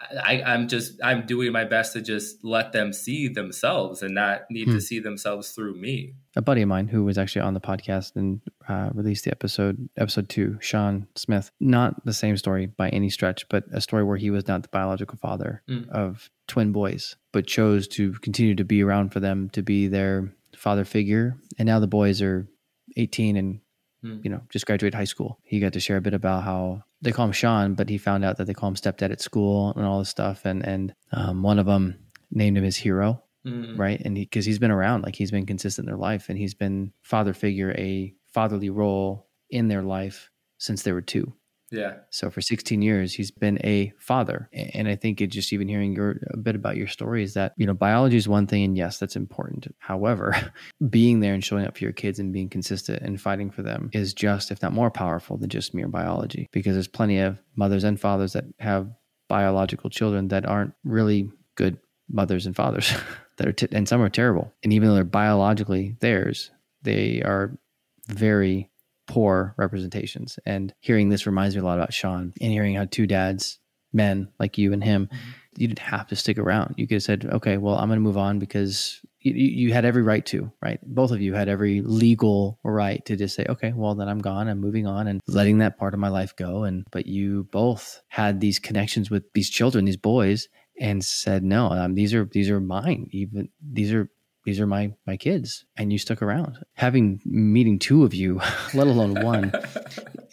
I, 0.00 0.42
I'm 0.44 0.68
just 0.68 1.00
I'm 1.02 1.26
doing 1.26 1.52
my 1.52 1.64
best 1.64 1.92
to 1.94 2.00
just 2.00 2.44
let 2.44 2.72
them 2.72 2.92
see 2.92 3.28
themselves 3.28 4.02
and 4.02 4.14
not 4.14 4.42
need 4.50 4.66
to 4.66 4.72
hmm. 4.72 4.78
see 4.78 5.00
themselves 5.00 5.50
through 5.50 5.74
me. 5.74 6.14
A 6.36 6.42
buddy 6.42 6.62
of 6.62 6.68
mine 6.68 6.88
who 6.88 7.04
was 7.04 7.18
actually 7.18 7.42
on 7.42 7.54
the 7.54 7.60
podcast 7.60 8.14
and 8.16 8.40
uh, 8.68 8.90
released 8.92 9.24
the 9.24 9.30
episode 9.30 9.88
episode 9.96 10.28
two, 10.28 10.58
Sean 10.60 11.08
Smith. 11.16 11.50
Not 11.60 12.04
the 12.04 12.12
same 12.12 12.36
story 12.36 12.66
by 12.66 12.88
any 12.90 13.10
stretch, 13.10 13.48
but 13.48 13.64
a 13.72 13.80
story 13.80 14.04
where 14.04 14.16
he 14.16 14.30
was 14.30 14.46
not 14.46 14.62
the 14.62 14.68
biological 14.68 15.18
father 15.18 15.62
mm. 15.68 15.88
of 15.90 16.30
twin 16.46 16.72
boys, 16.72 17.16
but 17.32 17.46
chose 17.46 17.88
to 17.88 18.12
continue 18.14 18.54
to 18.54 18.64
be 18.64 18.82
around 18.82 19.12
for 19.12 19.20
them 19.20 19.50
to 19.50 19.62
be 19.62 19.88
their 19.88 20.32
father 20.56 20.84
figure. 20.84 21.36
And 21.58 21.66
now 21.66 21.80
the 21.80 21.86
boys 21.86 22.22
are 22.22 22.48
18 22.96 23.36
and 23.36 23.60
hmm. 24.02 24.18
you 24.22 24.30
know 24.30 24.42
just 24.50 24.66
graduated 24.66 24.94
high 24.94 25.04
school. 25.04 25.38
He 25.42 25.60
got 25.60 25.72
to 25.74 25.80
share 25.80 25.96
a 25.96 26.00
bit 26.00 26.14
about 26.14 26.44
how 26.44 26.82
they 27.00 27.12
call 27.12 27.26
him 27.26 27.32
Sean, 27.32 27.74
but 27.74 27.88
he 27.88 27.98
found 27.98 28.24
out 28.24 28.36
that 28.38 28.46
they 28.46 28.54
call 28.54 28.68
him 28.68 28.74
stepdad 28.74 29.12
at 29.12 29.20
school 29.20 29.72
and 29.76 29.84
all 29.84 29.98
this 29.98 30.08
stuff. 30.08 30.44
And 30.44 30.64
and 30.64 30.94
um, 31.12 31.42
one 31.42 31.58
of 31.58 31.66
them 31.66 31.98
named 32.30 32.58
him 32.58 32.64
his 32.64 32.76
hero, 32.76 33.22
hmm. 33.44 33.76
right? 33.76 34.00
And 34.04 34.14
because 34.14 34.44
he, 34.44 34.50
he's 34.50 34.58
been 34.58 34.70
around, 34.70 35.02
like 35.02 35.16
he's 35.16 35.30
been 35.30 35.46
consistent 35.46 35.86
in 35.86 35.90
their 35.92 36.00
life, 36.00 36.28
and 36.28 36.38
he's 36.38 36.54
been 36.54 36.92
father 37.02 37.32
figure, 37.32 37.72
a 37.72 38.14
fatherly 38.26 38.70
role 38.70 39.28
in 39.50 39.68
their 39.68 39.82
life 39.82 40.30
since 40.58 40.82
they 40.82 40.92
were 40.92 41.00
two. 41.00 41.32
Yeah. 41.70 41.96
So 42.10 42.30
for 42.30 42.40
16 42.40 42.80
years, 42.80 43.12
he's 43.12 43.30
been 43.30 43.58
a 43.64 43.92
father. 43.98 44.48
And 44.52 44.88
I 44.88 44.96
think 44.96 45.20
it 45.20 45.28
just 45.28 45.52
even 45.52 45.68
hearing 45.68 45.94
your 45.94 46.20
a 46.30 46.36
bit 46.36 46.54
about 46.54 46.76
your 46.76 46.86
story 46.86 47.22
is 47.22 47.34
that, 47.34 47.52
you 47.56 47.66
know, 47.66 47.74
biology 47.74 48.16
is 48.16 48.28
one 48.28 48.46
thing. 48.46 48.64
And 48.64 48.76
yes, 48.76 48.98
that's 48.98 49.16
important. 49.16 49.74
However, 49.78 50.34
being 50.90 51.20
there 51.20 51.34
and 51.34 51.44
showing 51.44 51.66
up 51.66 51.76
for 51.76 51.84
your 51.84 51.92
kids 51.92 52.18
and 52.18 52.32
being 52.32 52.48
consistent 52.48 53.02
and 53.02 53.20
fighting 53.20 53.50
for 53.50 53.62
them 53.62 53.90
is 53.92 54.14
just, 54.14 54.50
if 54.50 54.62
not 54.62 54.72
more 54.72 54.90
powerful 54.90 55.36
than 55.36 55.50
just 55.50 55.74
mere 55.74 55.88
biology, 55.88 56.48
because 56.52 56.74
there's 56.74 56.88
plenty 56.88 57.18
of 57.18 57.38
mothers 57.56 57.84
and 57.84 58.00
fathers 58.00 58.32
that 58.32 58.44
have 58.58 58.90
biological 59.28 59.90
children 59.90 60.28
that 60.28 60.46
aren't 60.46 60.72
really 60.84 61.30
good 61.54 61.78
mothers 62.08 62.46
and 62.46 62.56
fathers 62.56 62.94
that 63.36 63.46
are, 63.46 63.52
t- 63.52 63.68
and 63.72 63.88
some 63.88 64.00
are 64.00 64.08
terrible. 64.08 64.52
And 64.62 64.72
even 64.72 64.88
though 64.88 64.94
they're 64.94 65.04
biologically 65.04 65.96
theirs, 66.00 66.50
they 66.82 67.20
are 67.22 67.58
very 68.06 68.70
poor 69.08 69.54
representations. 69.56 70.38
And 70.46 70.72
hearing 70.80 71.08
this 71.08 71.26
reminds 71.26 71.56
me 71.56 71.62
a 71.62 71.64
lot 71.64 71.78
about 71.78 71.92
Sean 71.92 72.32
and 72.40 72.52
hearing 72.52 72.76
how 72.76 72.84
two 72.84 73.06
dads, 73.06 73.58
men 73.92 74.28
like 74.38 74.58
you 74.58 74.72
and 74.72 74.84
him, 74.84 75.06
mm-hmm. 75.06 75.30
you 75.56 75.66
didn't 75.66 75.78
have 75.80 76.06
to 76.08 76.16
stick 76.16 76.38
around. 76.38 76.74
You 76.76 76.86
could 76.86 76.96
have 76.96 77.02
said, 77.02 77.24
okay, 77.24 77.56
well, 77.56 77.76
I'm 77.76 77.88
going 77.88 77.96
to 77.96 78.02
move 78.02 78.18
on 78.18 78.38
because 78.38 79.00
you, 79.20 79.32
you, 79.32 79.72
had 79.72 79.84
every 79.84 80.02
right 80.02 80.24
to, 80.26 80.52
right? 80.62 80.78
Both 80.82 81.10
of 81.10 81.20
you 81.20 81.34
had 81.34 81.48
every 81.48 81.80
legal 81.80 82.60
right 82.62 83.04
to 83.06 83.16
just 83.16 83.34
say, 83.34 83.46
okay, 83.48 83.72
well, 83.74 83.94
then 83.94 84.08
I'm 84.08 84.20
gone. 84.20 84.48
I'm 84.48 84.60
moving 84.60 84.86
on 84.86 85.08
and 85.08 85.20
letting 85.26 85.58
that 85.58 85.78
part 85.78 85.94
of 85.94 86.00
my 86.00 86.08
life 86.08 86.36
go. 86.36 86.64
And, 86.64 86.86
but 86.92 87.06
you 87.06 87.48
both 87.50 88.00
had 88.08 88.40
these 88.40 88.58
connections 88.58 89.10
with 89.10 89.24
these 89.32 89.50
children, 89.50 89.86
these 89.86 89.96
boys, 89.96 90.48
and 90.78 91.04
said, 91.04 91.42
no, 91.42 91.70
um, 91.70 91.94
these 91.94 92.14
are, 92.14 92.26
these 92.26 92.50
are 92.50 92.60
mine. 92.60 93.08
Even 93.10 93.48
these 93.60 93.92
are 93.92 94.08
these 94.48 94.60
are 94.60 94.66
my 94.66 94.92
my 95.06 95.16
kids 95.16 95.66
and 95.76 95.92
you 95.92 95.98
stuck 95.98 96.22
around. 96.22 96.58
Having 96.72 97.20
meeting 97.24 97.78
two 97.78 98.04
of 98.04 98.14
you 98.14 98.40
let 98.74 98.86
alone 98.86 99.22
one 99.22 99.52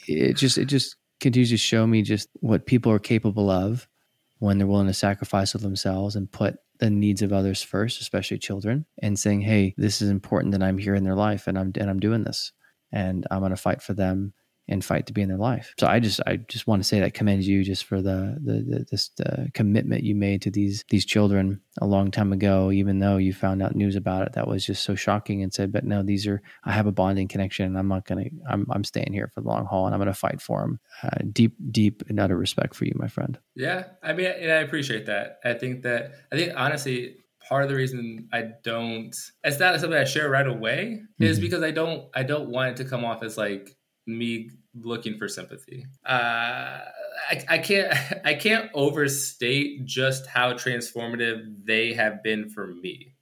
it 0.08 0.34
just 0.34 0.58
it 0.58 0.66
just 0.66 0.96
continues 1.20 1.50
to 1.50 1.58
show 1.58 1.86
me 1.86 2.02
just 2.02 2.30
what 2.36 2.66
people 2.66 2.92
are 2.92 3.00
capable 3.00 3.50
of 3.50 3.88
when 4.40 4.58
they're 4.58 4.68
willing 4.68 4.88
to 4.88 4.94
sacrifice 4.94 5.54
of 5.54 5.62
themselves 5.62 6.16
and 6.16 6.32
put 6.32 6.56
the 6.80 6.90
needs 6.90 7.22
of 7.22 7.32
others 7.32 7.64
first, 7.64 8.02
especially 8.02 8.38
children, 8.38 8.86
and 9.02 9.18
saying, 9.18 9.42
"Hey, 9.42 9.74
this 9.78 10.02
is 10.02 10.10
important 10.10 10.52
that 10.52 10.64
I'm 10.64 10.78
here 10.78 10.96
in 10.96 11.04
their 11.04 11.16
life, 11.16 11.48
and 11.48 11.58
I'm 11.58 11.72
and 11.76 11.90
I'm 11.90 12.00
doing 12.00 12.24
this, 12.24 12.52
and 12.92 13.26
I'm 13.32 13.40
going 13.40 13.52
to 13.52 13.56
fight 13.58 13.82
for 13.82 13.94
them 13.94 14.34
and 14.68 14.84
fight 14.84 15.08
to 15.08 15.14
be 15.14 15.22
in 15.22 15.30
their 15.30 15.38
life." 15.38 15.74
So 15.80 15.88
I 15.88 16.00
just 16.00 16.20
I 16.26 16.38
just 16.38 16.68
want 16.68 16.82
to 16.82 16.88
say 16.88 17.00
that 17.00 17.14
commend 17.14 17.44
you 17.44 17.64
just 17.64 17.86
for 17.86 18.02
the 18.02 18.38
the, 18.44 18.54
the 18.54 18.86
this 18.92 19.10
the 19.10 19.50
commitment 19.54 20.04
you 20.04 20.16
made 20.16 20.42
to 20.44 20.52
these 20.52 20.84
these 20.90 21.06
children 21.06 21.62
a 21.82 21.86
long 21.86 22.12
time 22.12 22.32
ago, 22.32 22.72
even 22.72 23.00
though 23.00 23.18
you 23.18 23.34
found 23.34 23.62
out 23.62 23.76
news 23.76 23.96
about 23.96 24.26
it 24.26 24.34
that 24.34 24.48
was 24.48 24.66
just 24.66 24.84
so 24.84 24.96
shocking, 24.96 25.44
and 25.44 25.54
said, 25.54 25.72
"But 25.72 25.84
no, 25.84 26.04
these 26.04 26.28
are 26.28 26.42
I 26.64 26.72
have 26.72 26.88
a 26.88 26.92
bonding 26.92 27.28
connection, 27.28 27.66
and 27.66 27.78
I'm 27.78 27.88
not 27.88 28.06
going 28.06 28.24
to 28.24 28.30
I'm 28.50 28.66
I'm 28.72 28.84
staying 28.84 29.14
here 29.14 29.30
for 29.34 29.42
the 29.42 29.48
long 29.48 29.66
haul, 29.66 29.86
and 29.86 29.94
I'm 29.94 30.00
going 30.00 30.08
to 30.08 30.14
fight 30.14 30.42
for 30.42 30.62
them." 30.62 30.80
Uh, 31.04 31.18
deep 31.32 31.56
deep 31.72 32.04
and 32.08 32.20
utter 32.20 32.38
respect 32.38 32.76
for 32.76 32.86
you, 32.86 32.94
my 32.96 33.08
friend. 33.08 33.38
Yeah, 33.56 33.86
I 34.02 34.14
mean, 34.14 34.28
and 34.28 34.52
I 34.52 34.58
appreciate 34.58 35.06
that. 35.08 35.40
I 35.44 35.54
think 35.54 35.84
that 35.84 36.12
I 36.32 36.36
think 36.36 36.54
honestly, 36.56 37.18
part 37.48 37.64
of 37.64 37.70
the 37.70 37.76
reason 37.76 38.28
I 38.34 38.50
don't 38.64 39.16
it's 39.44 39.60
not 39.60 39.80
something 39.80 39.98
I 39.98 40.06
share 40.06 40.30
right 40.30 40.48
away 40.48 41.00
mm-hmm. 41.02 41.24
is 41.24 41.40
because 41.40 41.64
I 41.64 41.72
don't 41.72 42.10
I 42.14 42.24
don't 42.24 42.50
want 42.50 42.72
it 42.72 42.84
to 42.84 42.90
come 42.90 43.06
off 43.06 43.24
as 43.24 43.38
like 43.38 43.76
me 44.06 44.52
looking 44.74 45.18
for 45.18 45.28
sympathy. 45.28 45.86
Uh, 46.06 46.80
I, 47.30 47.44
I 47.50 47.58
can't 47.58 47.94
I 48.26 48.34
can't 48.34 48.70
overstate 48.74 49.86
just 49.86 50.28
how 50.28 50.54
transformative 50.54 51.66
they 51.66 51.94
have 51.94 52.24
been 52.24 52.50
for 52.50 52.68
me. 52.68 53.14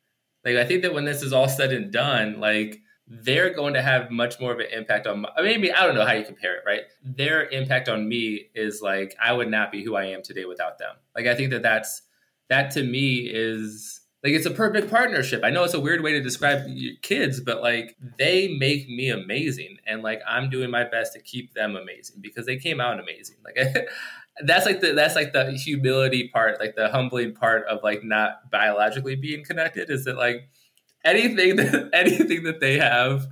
Like 0.45 0.57
I 0.57 0.65
think 0.65 0.81
that 0.81 0.93
when 0.93 1.05
this 1.05 1.21
is 1.21 1.33
all 1.33 1.47
said 1.47 1.71
and 1.71 1.91
done, 1.91 2.39
like 2.39 2.81
they're 3.07 3.53
going 3.53 3.73
to 3.73 3.81
have 3.81 4.11
much 4.11 4.39
more 4.39 4.53
of 4.53 4.59
an 4.59 4.67
impact 4.71 5.07
on 5.07 5.21
my, 5.21 5.29
maybe 5.37 5.71
I 5.71 5.85
don't 5.85 5.95
know 5.95 6.05
how 6.05 6.13
you 6.13 6.23
compare 6.23 6.55
it, 6.55 6.63
right? 6.65 6.81
Their 7.03 7.49
impact 7.49 7.89
on 7.89 8.07
me 8.07 8.49
is 8.55 8.81
like 8.81 9.15
I 9.21 9.33
would 9.33 9.49
not 9.49 9.71
be 9.71 9.83
who 9.83 9.95
I 9.95 10.05
am 10.05 10.23
today 10.23 10.45
without 10.45 10.77
them. 10.77 10.95
Like 11.15 11.27
I 11.27 11.35
think 11.35 11.51
that 11.51 11.63
that's 11.63 12.01
that 12.49 12.71
to 12.71 12.83
me 12.83 13.29
is 13.31 14.01
like 14.24 14.34
it's 14.34 14.46
a 14.46 14.51
perfect 14.51 14.89
partnership. 14.89 15.42
I 15.44 15.50
know 15.50 15.65
it's 15.65 15.74
a 15.74 15.80
weird 15.80 16.01
way 16.01 16.13
to 16.13 16.22
describe 16.22 16.63
your 16.68 16.94
kids, 17.01 17.42
but 17.42 17.62
like 17.62 17.98
they 18.18 18.56
make 18.58 18.88
me 18.88 19.10
amazing 19.10 19.77
and 19.86 20.01
like 20.01 20.22
I'm 20.25 20.50
doing 20.50 20.72
my 20.72 20.86
best 20.86 21.13
to 21.13 21.22
keep 21.22 21.53
them 21.53 21.75
amazing 21.75 22.18
because 22.22 22.46
they 22.46 22.58
came 22.58 22.80
out 22.80 23.00
amazing. 23.00 23.36
Like 23.44 23.88
that's 24.46 24.65
like 24.65 24.80
the 24.80 24.94
that's 24.94 25.15
like 25.15 25.34
the 25.34 25.51
humility 25.51 26.30
part, 26.30 26.60
like 26.60 26.75
the 26.75 26.88
humbling 26.88 27.34
part 27.34 27.68
of 27.68 27.84
like 27.84 28.06
not 28.06 28.50
biologically 28.50 29.15
being 29.15 29.44
connected 29.44 29.89
is 29.89 30.06
that 30.06 30.15
like 30.15 30.48
anything 31.03 31.58
that 31.58 31.89
anything 31.94 32.44
that 32.44 32.62
they 32.62 32.80
have 32.80 33.27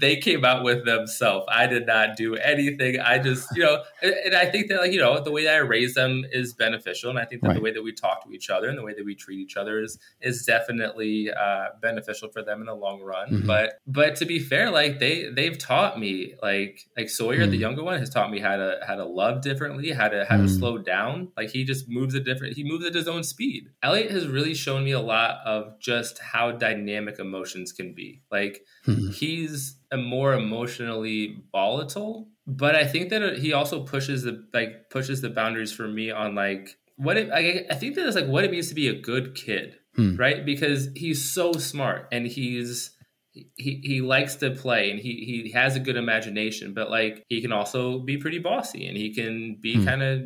they 0.00 0.16
came 0.16 0.44
out 0.44 0.62
with 0.62 0.84
themselves. 0.84 1.46
I 1.48 1.66
did 1.66 1.86
not 1.86 2.16
do 2.16 2.36
anything. 2.36 3.00
I 3.00 3.18
just, 3.18 3.48
you 3.54 3.62
know, 3.62 3.82
and, 4.02 4.14
and, 4.26 4.34
I 4.34 4.46
think 4.46 4.68
that 4.68 4.80
like, 4.80 4.92
you 4.92 5.00
know, 5.00 5.22
the 5.22 5.30
way 5.30 5.44
that 5.44 5.54
I 5.54 5.58
raise 5.58 5.94
them 5.94 6.24
is 6.30 6.52
beneficial. 6.54 7.10
And 7.10 7.18
I 7.18 7.24
think 7.24 7.42
that 7.42 7.48
right. 7.48 7.56
the 7.56 7.62
way 7.62 7.72
that 7.72 7.82
we 7.82 7.92
talk 7.92 8.24
to 8.24 8.32
each 8.32 8.50
other 8.50 8.68
and 8.68 8.78
the 8.78 8.82
way 8.82 8.94
that 8.94 9.04
we 9.04 9.14
treat 9.14 9.38
each 9.38 9.56
other 9.56 9.82
is 9.82 9.98
is 10.20 10.44
definitely 10.44 11.30
uh, 11.30 11.66
beneficial 11.80 12.30
for 12.30 12.42
them 12.42 12.60
in 12.60 12.66
the 12.66 12.74
long 12.74 13.02
run. 13.02 13.28
Mm-hmm. 13.28 13.46
But 13.46 13.80
but 13.86 14.16
to 14.16 14.24
be 14.24 14.38
fair, 14.38 14.70
like 14.70 14.98
they 14.98 15.28
they've 15.30 15.58
taught 15.58 15.98
me 15.98 16.34
like 16.42 16.88
like 16.96 17.10
Sawyer, 17.10 17.40
mm-hmm. 17.40 17.50
the 17.50 17.56
younger 17.58 17.84
one, 17.84 17.98
has 17.98 18.10
taught 18.10 18.30
me 18.30 18.40
how 18.40 18.56
to 18.56 18.80
how 18.86 18.94
to 18.94 19.04
love 19.04 19.42
differently, 19.42 19.90
how 19.90 20.08
to 20.08 20.24
how 20.28 20.36
mm-hmm. 20.36 20.46
to 20.46 20.52
slow 20.52 20.78
down. 20.78 21.32
Like 21.36 21.50
he 21.50 21.64
just 21.64 21.88
moves 21.88 22.14
at 22.14 22.24
different 22.24 22.56
he 22.56 22.64
moves 22.64 22.84
at 22.86 22.94
his 22.94 23.08
own 23.08 23.24
speed. 23.24 23.68
Elliot 23.82 24.10
has 24.10 24.26
really 24.26 24.54
shown 24.54 24.84
me 24.84 24.92
a 24.92 25.00
lot 25.00 25.40
of 25.44 25.78
just 25.80 26.18
how 26.18 26.52
dynamic 26.52 27.18
emotions 27.18 27.72
can 27.72 27.94
be. 27.94 28.22
Like 28.30 28.64
mm-hmm. 28.86 29.10
he's 29.10 29.76
a 29.81 29.81
more 29.96 30.34
emotionally 30.34 31.42
volatile, 31.52 32.28
but 32.46 32.74
I 32.74 32.86
think 32.86 33.10
that 33.10 33.38
he 33.38 33.52
also 33.52 33.82
pushes 33.82 34.22
the 34.22 34.44
like 34.52 34.90
pushes 34.90 35.20
the 35.20 35.30
boundaries 35.30 35.72
for 35.72 35.86
me 35.86 36.10
on 36.10 36.34
like 36.34 36.76
what 36.96 37.16
it, 37.16 37.30
I, 37.30 37.66
I 37.70 37.74
think 37.74 37.94
that 37.94 38.06
it's 38.06 38.16
like 38.16 38.26
what 38.26 38.44
it 38.44 38.50
means 38.50 38.68
to 38.68 38.74
be 38.74 38.88
a 38.88 39.00
good 39.00 39.34
kid, 39.34 39.76
hmm. 39.94 40.16
right? 40.16 40.44
Because 40.44 40.88
he's 40.94 41.30
so 41.30 41.52
smart 41.52 42.08
and 42.12 42.26
he's 42.26 42.90
he 43.32 43.80
he 43.82 44.00
likes 44.00 44.36
to 44.36 44.50
play 44.50 44.90
and 44.90 45.00
he 45.00 45.42
he 45.44 45.52
has 45.52 45.76
a 45.76 45.80
good 45.80 45.96
imagination, 45.96 46.74
but 46.74 46.90
like 46.90 47.24
he 47.28 47.40
can 47.40 47.52
also 47.52 48.00
be 48.00 48.16
pretty 48.16 48.38
bossy 48.38 48.86
and 48.86 48.96
he 48.96 49.14
can 49.14 49.58
be 49.60 49.76
hmm. 49.76 49.84
kind 49.84 50.02
of 50.02 50.20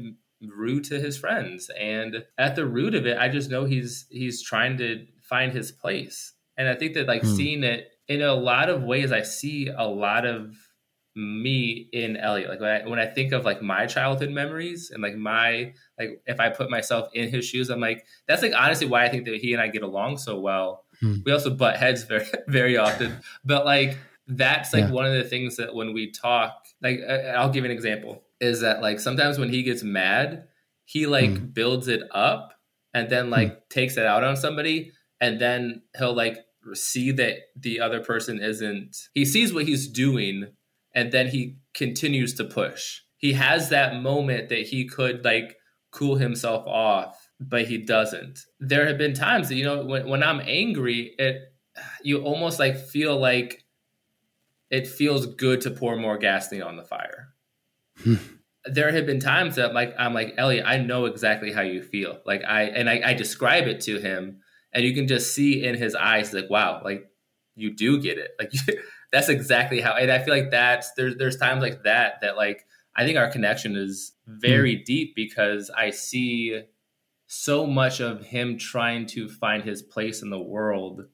rude 0.57 0.85
to 0.85 1.01
his 1.01 1.17
friends. 1.17 1.71
And 1.79 2.25
at 2.39 2.57
the 2.57 2.67
root 2.67 2.95
of 2.95 3.07
it, 3.07 3.19
I 3.19 3.29
just 3.29 3.51
know 3.51 3.65
he's 3.65 4.07
he's 4.11 4.43
trying 4.43 4.79
to 4.79 5.07
find 5.29 5.53
his 5.53 5.73
place. 5.73 6.33
And 6.59 6.69
I 6.69 6.75
think 6.75 6.95
that 6.95 7.07
like 7.07 7.23
hmm. 7.23 7.35
seeing 7.35 7.65
it 7.65 7.89
in 8.09 8.23
a 8.23 8.35
lot 8.35 8.69
of 8.69 8.83
ways, 8.83 9.13
I 9.13 9.23
see 9.23 9.69
a 9.69 9.85
lot 9.85 10.27
of 10.27 10.55
me 11.17 11.89
in 11.93 12.17
Elliot. 12.17 12.51
Like 12.51 12.61
when 12.61 12.71
I, 12.71 12.89
when 12.89 12.99
I 12.99 13.07
think 13.07 13.33
of 13.33 13.45
like 13.45 13.63
my 13.63 13.87
childhood 13.87 14.31
memories 14.31 14.91
and 14.91 15.03
like 15.03 15.17
my 15.17 15.73
like 15.99 16.23
if 16.27 16.39
I 16.39 16.51
put 16.51 16.71
myself 16.71 17.09
in 17.15 17.31
his 17.31 17.47
shoes, 17.47 17.71
I'm 17.71 17.81
like 17.81 18.07
that's 18.29 18.43
like 18.43 18.53
honestly 18.55 18.87
why 18.87 19.05
I 19.05 19.09
think 19.09 19.25
that 19.25 19.37
he 19.37 19.53
and 19.53 19.63
I 19.63 19.69
get 19.69 19.83
along 19.83 20.19
so 20.19 20.39
well. 20.39 20.85
Hmm. 21.01 21.17
We 21.25 21.33
also 21.33 21.51
butt 21.51 21.77
heads 21.77 22.05
very 22.05 22.27
very 22.49 22.77
often, 22.77 23.17
but 23.45 23.65
like 23.65 23.97
that's 24.29 24.73
like 24.73 24.85
yeah. 24.85 24.91
one 24.91 25.07
of 25.07 25.15
the 25.15 25.25
things 25.25 25.57
that 25.57 25.75
when 25.75 25.95
we 25.95 26.11
talk, 26.11 26.67
like 26.83 27.01
I'll 27.35 27.51
give 27.51 27.65
an 27.65 27.71
example 27.71 28.23
is 28.41 28.61
that 28.61 28.83
like 28.83 29.01
sometimes 29.01 29.39
when 29.39 29.49
he 29.49 29.63
gets 29.63 29.83
mad, 29.83 30.49
he 30.85 31.07
like 31.07 31.31
hmm. 31.31 31.47
builds 31.47 31.89
it 31.89 32.03
up 32.11 32.53
and 32.93 33.09
then 33.09 33.31
like 33.31 33.53
hmm. 33.53 33.59
takes 33.71 33.97
it 33.97 34.05
out 34.05 34.23
on 34.23 34.37
somebody 34.37 34.93
and 35.21 35.41
then 35.41 35.83
he'll 35.97 36.15
like 36.15 36.45
see 36.75 37.13
that 37.13 37.37
the 37.55 37.81
other 37.81 38.01
person 38.01 38.41
isn't 38.41 38.97
he 39.15 39.25
sees 39.25 39.53
what 39.53 39.67
he's 39.67 39.89
doing 39.89 40.49
and 40.95 41.13
then 41.13 41.29
he 41.29 41.59
continues 41.75 42.35
to 42.35 42.45
push. 42.45 43.01
He 43.19 43.35
has 43.35 43.69
that 43.69 44.01
moment 44.01 44.49
that 44.49 44.67
he 44.67 44.87
could 44.87 45.25
like 45.25 45.57
cool 45.93 46.17
himself 46.17 46.67
off 46.67 47.27
but 47.39 47.67
he 47.67 47.79
doesn't. 47.79 48.41
There 48.61 48.87
have 48.87 48.99
been 48.99 49.15
times 49.15 49.49
that 49.49 49.57
you 49.57 49.65
know 49.65 49.85
when, 49.85 50.09
when 50.09 50.23
i'm 50.23 50.41
angry 50.41 51.15
it 51.19 51.53
you 52.03 52.23
almost 52.23 52.59
like 52.59 52.77
feel 52.79 53.19
like 53.19 53.65
it 54.71 54.89
feels 54.89 55.27
good 55.27 55.61
to 55.63 55.71
pour 55.71 55.97
more 55.97 56.19
gasoline 56.19 56.63
on 56.63 56.77
the 56.77 56.85
fire. 56.85 57.29
Hmm. 58.03 58.17
there 58.65 58.93
have 58.93 59.07
been 59.07 59.21
times 59.21 59.57
that 59.57 59.73
like 59.73 59.95
i'm 59.99 60.13
like 60.13 60.35
elliot 60.37 60.65
i 60.67 60.77
know 60.77 61.07
exactly 61.07 61.53
how 61.53 61.63
you 61.63 61.83
feel. 61.83 62.21
Like 62.27 62.45
i 62.45 62.63
and 62.65 62.91
I, 62.91 63.01
I 63.05 63.15
describe 63.15 63.67
it 63.67 63.81
to 63.83 63.99
him 63.99 64.41
and 64.77 64.85
you 64.85 64.95
can 64.95 65.09
just 65.09 65.35
see 65.35 65.65
in 65.65 65.75
his 65.75 65.97
eyes 65.97 66.33
like 66.33 66.49
wow 66.49 66.81
like 66.85 67.11
you 67.57 67.75
do 67.75 67.99
get 68.01 68.19
it. 68.19 68.33
Like 68.39 68.53
that's 69.13 69.29
exactly 69.29 69.81
how 69.81 69.95
and 69.95 70.11
i 70.11 70.19
feel 70.19 70.35
like 70.35 70.51
that's 70.51 70.93
there's 70.93 71.17
there's 71.17 71.37
times 71.37 71.63
like 71.63 71.85
that 71.85 72.21
that 72.21 72.37
like 72.37 72.67
i 72.97 73.05
think 73.05 73.17
our 73.17 73.31
connection 73.31 73.77
is 73.77 74.13
very 74.27 74.77
mm. 74.77 74.85
deep 74.85 75.15
because 75.15 75.71
i 75.71 75.91
see 75.91 76.63
so 77.29 77.67
much 77.67 78.01
of 78.01 78.23
him 78.23 78.59
trying 78.59 79.07
to 79.07 79.29
find 79.29 79.65
his 79.65 79.83
place 79.83 80.23
in 80.23 80.31
the 80.31 80.39
world. 80.39 81.07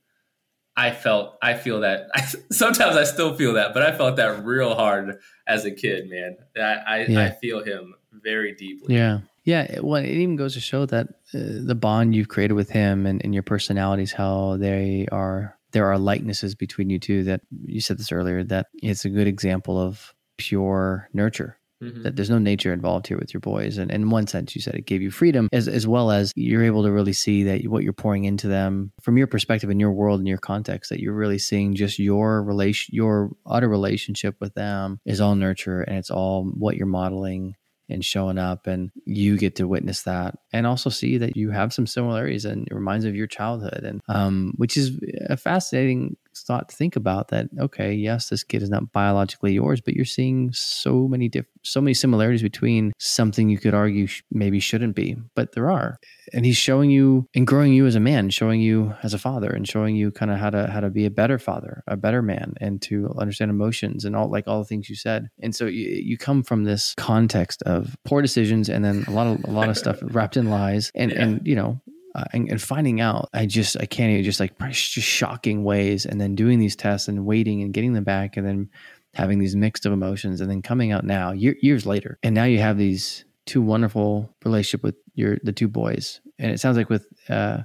I 0.76 0.90
felt 0.90 1.36
i 1.42 1.54
feel 1.54 1.80
that 1.80 2.08
I, 2.14 2.22
sometimes 2.50 2.96
i 2.96 3.04
still 3.04 3.36
feel 3.36 3.52
that 3.54 3.74
but 3.74 3.82
i 3.82 3.96
felt 3.96 4.16
that 4.16 4.44
real 4.44 4.74
hard 4.74 5.18
as 5.46 5.66
a 5.66 5.70
kid 5.70 6.08
man. 6.08 6.38
I 6.56 6.60
I, 6.60 7.06
yeah. 7.06 7.24
I 7.24 7.30
feel 7.30 7.62
him 7.62 7.94
very 8.10 8.54
deeply. 8.54 8.96
Yeah 8.96 9.20
yeah, 9.44 9.80
well, 9.80 10.02
it 10.02 10.08
even 10.08 10.36
goes 10.36 10.54
to 10.54 10.60
show 10.60 10.86
that 10.86 11.08
uh, 11.34 11.64
the 11.64 11.74
bond 11.74 12.14
you've 12.14 12.28
created 12.28 12.54
with 12.54 12.70
him 12.70 13.06
and, 13.06 13.20
and 13.24 13.34
your 13.34 13.42
personalities, 13.42 14.12
how 14.12 14.56
they 14.56 15.06
are, 15.10 15.58
there 15.72 15.86
are 15.86 15.98
likenesses 15.98 16.54
between 16.54 16.90
you 16.90 16.98
two. 16.98 17.24
That 17.24 17.40
you 17.64 17.80
said 17.80 17.98
this 17.98 18.12
earlier. 18.12 18.44
That 18.44 18.68
it's 18.74 19.04
a 19.04 19.10
good 19.10 19.26
example 19.26 19.80
of 19.80 20.14
pure 20.38 21.08
nurture. 21.12 21.58
Mm-hmm. 21.82 22.02
That 22.04 22.14
there's 22.14 22.30
no 22.30 22.38
nature 22.38 22.72
involved 22.72 23.08
here 23.08 23.18
with 23.18 23.34
your 23.34 23.40
boys, 23.40 23.78
and, 23.78 23.90
and 23.90 24.04
in 24.04 24.10
one 24.10 24.28
sense, 24.28 24.54
you 24.54 24.62
said 24.62 24.76
it 24.76 24.86
gave 24.86 25.02
you 25.02 25.10
freedom, 25.10 25.48
as 25.50 25.66
as 25.66 25.84
well 25.84 26.12
as 26.12 26.32
you're 26.36 26.62
able 26.62 26.84
to 26.84 26.92
really 26.92 27.12
see 27.12 27.42
that 27.42 27.66
what 27.66 27.82
you're 27.82 27.92
pouring 27.92 28.24
into 28.24 28.46
them 28.46 28.92
from 29.00 29.16
your 29.16 29.26
perspective 29.26 29.70
in 29.70 29.80
your 29.80 29.90
world 29.90 30.20
and 30.20 30.28
your 30.28 30.38
context. 30.38 30.90
That 30.90 31.00
you're 31.00 31.14
really 31.14 31.38
seeing 31.38 31.74
just 31.74 31.98
your 31.98 32.44
relation, 32.44 32.94
your 32.94 33.32
utter 33.44 33.68
relationship 33.68 34.36
with 34.40 34.54
them 34.54 35.00
is 35.04 35.20
all 35.20 35.34
nurture, 35.34 35.80
and 35.80 35.96
it's 35.96 36.10
all 36.10 36.44
what 36.44 36.76
you're 36.76 36.86
modeling 36.86 37.56
and 37.92 38.04
showing 38.04 38.38
up 38.38 38.66
and 38.66 38.90
you 39.04 39.36
get 39.36 39.56
to 39.56 39.68
witness 39.68 40.02
that 40.02 40.36
and 40.52 40.66
also 40.66 40.90
see 40.90 41.18
that 41.18 41.36
you 41.36 41.50
have 41.50 41.72
some 41.72 41.86
similarities 41.86 42.44
and 42.44 42.66
it 42.66 42.74
reminds 42.74 43.04
of 43.04 43.14
your 43.14 43.26
childhood 43.26 43.84
and 43.84 44.00
um, 44.08 44.54
which 44.56 44.76
is 44.76 44.98
a 45.28 45.36
fascinating 45.36 46.16
thought 46.34 46.68
to 46.68 46.76
think 46.76 46.96
about 46.96 47.28
that 47.28 47.48
okay 47.60 47.92
yes 47.92 48.28
this 48.28 48.44
kid 48.44 48.62
is 48.62 48.70
not 48.70 48.90
biologically 48.92 49.52
yours 49.52 49.80
but 49.80 49.94
you're 49.94 50.04
seeing 50.04 50.50
so 50.52 51.06
many 51.08 51.28
different 51.28 51.48
so 51.64 51.80
many 51.80 51.94
similarities 51.94 52.42
between 52.42 52.92
something 52.98 53.48
you 53.48 53.58
could 53.58 53.74
argue 53.74 54.06
sh- 54.06 54.22
maybe 54.30 54.58
shouldn't 54.58 54.96
be 54.96 55.16
but 55.34 55.52
there 55.52 55.70
are 55.70 55.98
and 56.32 56.44
he's 56.44 56.56
showing 56.56 56.90
you 56.90 57.28
and 57.34 57.46
growing 57.46 57.72
you 57.72 57.86
as 57.86 57.94
a 57.94 58.00
man 58.00 58.30
showing 58.30 58.60
you 58.60 58.94
as 59.02 59.14
a 59.14 59.18
father 59.18 59.50
and 59.50 59.68
showing 59.68 59.94
you 59.94 60.10
kind 60.10 60.30
of 60.30 60.38
how 60.38 60.50
to 60.50 60.66
how 60.68 60.80
to 60.80 60.90
be 60.90 61.04
a 61.04 61.10
better 61.10 61.38
father 61.38 61.82
a 61.86 61.96
better 61.96 62.22
man 62.22 62.54
and 62.60 62.82
to 62.82 63.12
understand 63.18 63.50
emotions 63.50 64.04
and 64.04 64.16
all 64.16 64.30
like 64.30 64.46
all 64.46 64.58
the 64.58 64.64
things 64.64 64.88
you 64.88 64.96
said 64.96 65.28
and 65.40 65.54
so 65.54 65.66
you, 65.66 65.88
you 65.88 66.16
come 66.16 66.42
from 66.42 66.64
this 66.64 66.94
context 66.96 67.62
of 67.62 67.96
poor 68.04 68.22
decisions 68.22 68.68
and 68.68 68.84
then 68.84 69.04
a 69.06 69.10
lot 69.10 69.26
of 69.26 69.44
a 69.44 69.50
lot 69.50 69.68
of 69.68 69.76
stuff 69.76 69.98
wrapped 70.02 70.36
in 70.36 70.50
lies 70.50 70.90
and 70.94 71.10
yeah. 71.10 71.22
and 71.22 71.46
you 71.46 71.54
know 71.54 71.80
uh, 72.14 72.24
and, 72.32 72.50
and, 72.50 72.60
finding 72.60 73.00
out 73.00 73.28
i 73.32 73.46
just 73.46 73.76
i 73.80 73.86
can't 73.86 74.10
even 74.10 74.24
just 74.24 74.40
like 74.40 74.56
just 74.70 75.06
shocking 75.06 75.64
ways 75.64 76.04
and 76.06 76.20
then 76.20 76.34
doing 76.34 76.58
these 76.58 76.76
tests 76.76 77.08
and 77.08 77.24
waiting 77.24 77.62
and 77.62 77.72
getting 77.72 77.92
them 77.92 78.04
back 78.04 78.36
and 78.36 78.46
then 78.46 78.68
having 79.14 79.38
these 79.38 79.56
mixed 79.56 79.86
of 79.86 79.92
emotions 79.92 80.40
and 80.40 80.50
then 80.50 80.62
coming 80.62 80.92
out 80.92 81.04
now 81.04 81.32
year, 81.32 81.56
years 81.60 81.86
later 81.86 82.18
and 82.22 82.34
now 82.34 82.44
you 82.44 82.58
have 82.58 82.78
these 82.78 83.24
two 83.46 83.62
wonderful 83.62 84.34
relationship 84.44 84.82
with 84.82 84.94
your 85.14 85.38
the 85.42 85.52
two 85.52 85.68
boys 85.68 86.20
and 86.38 86.50
it 86.50 86.60
sounds 86.60 86.76
like 86.76 86.88
with 86.88 87.06
uh 87.28 87.58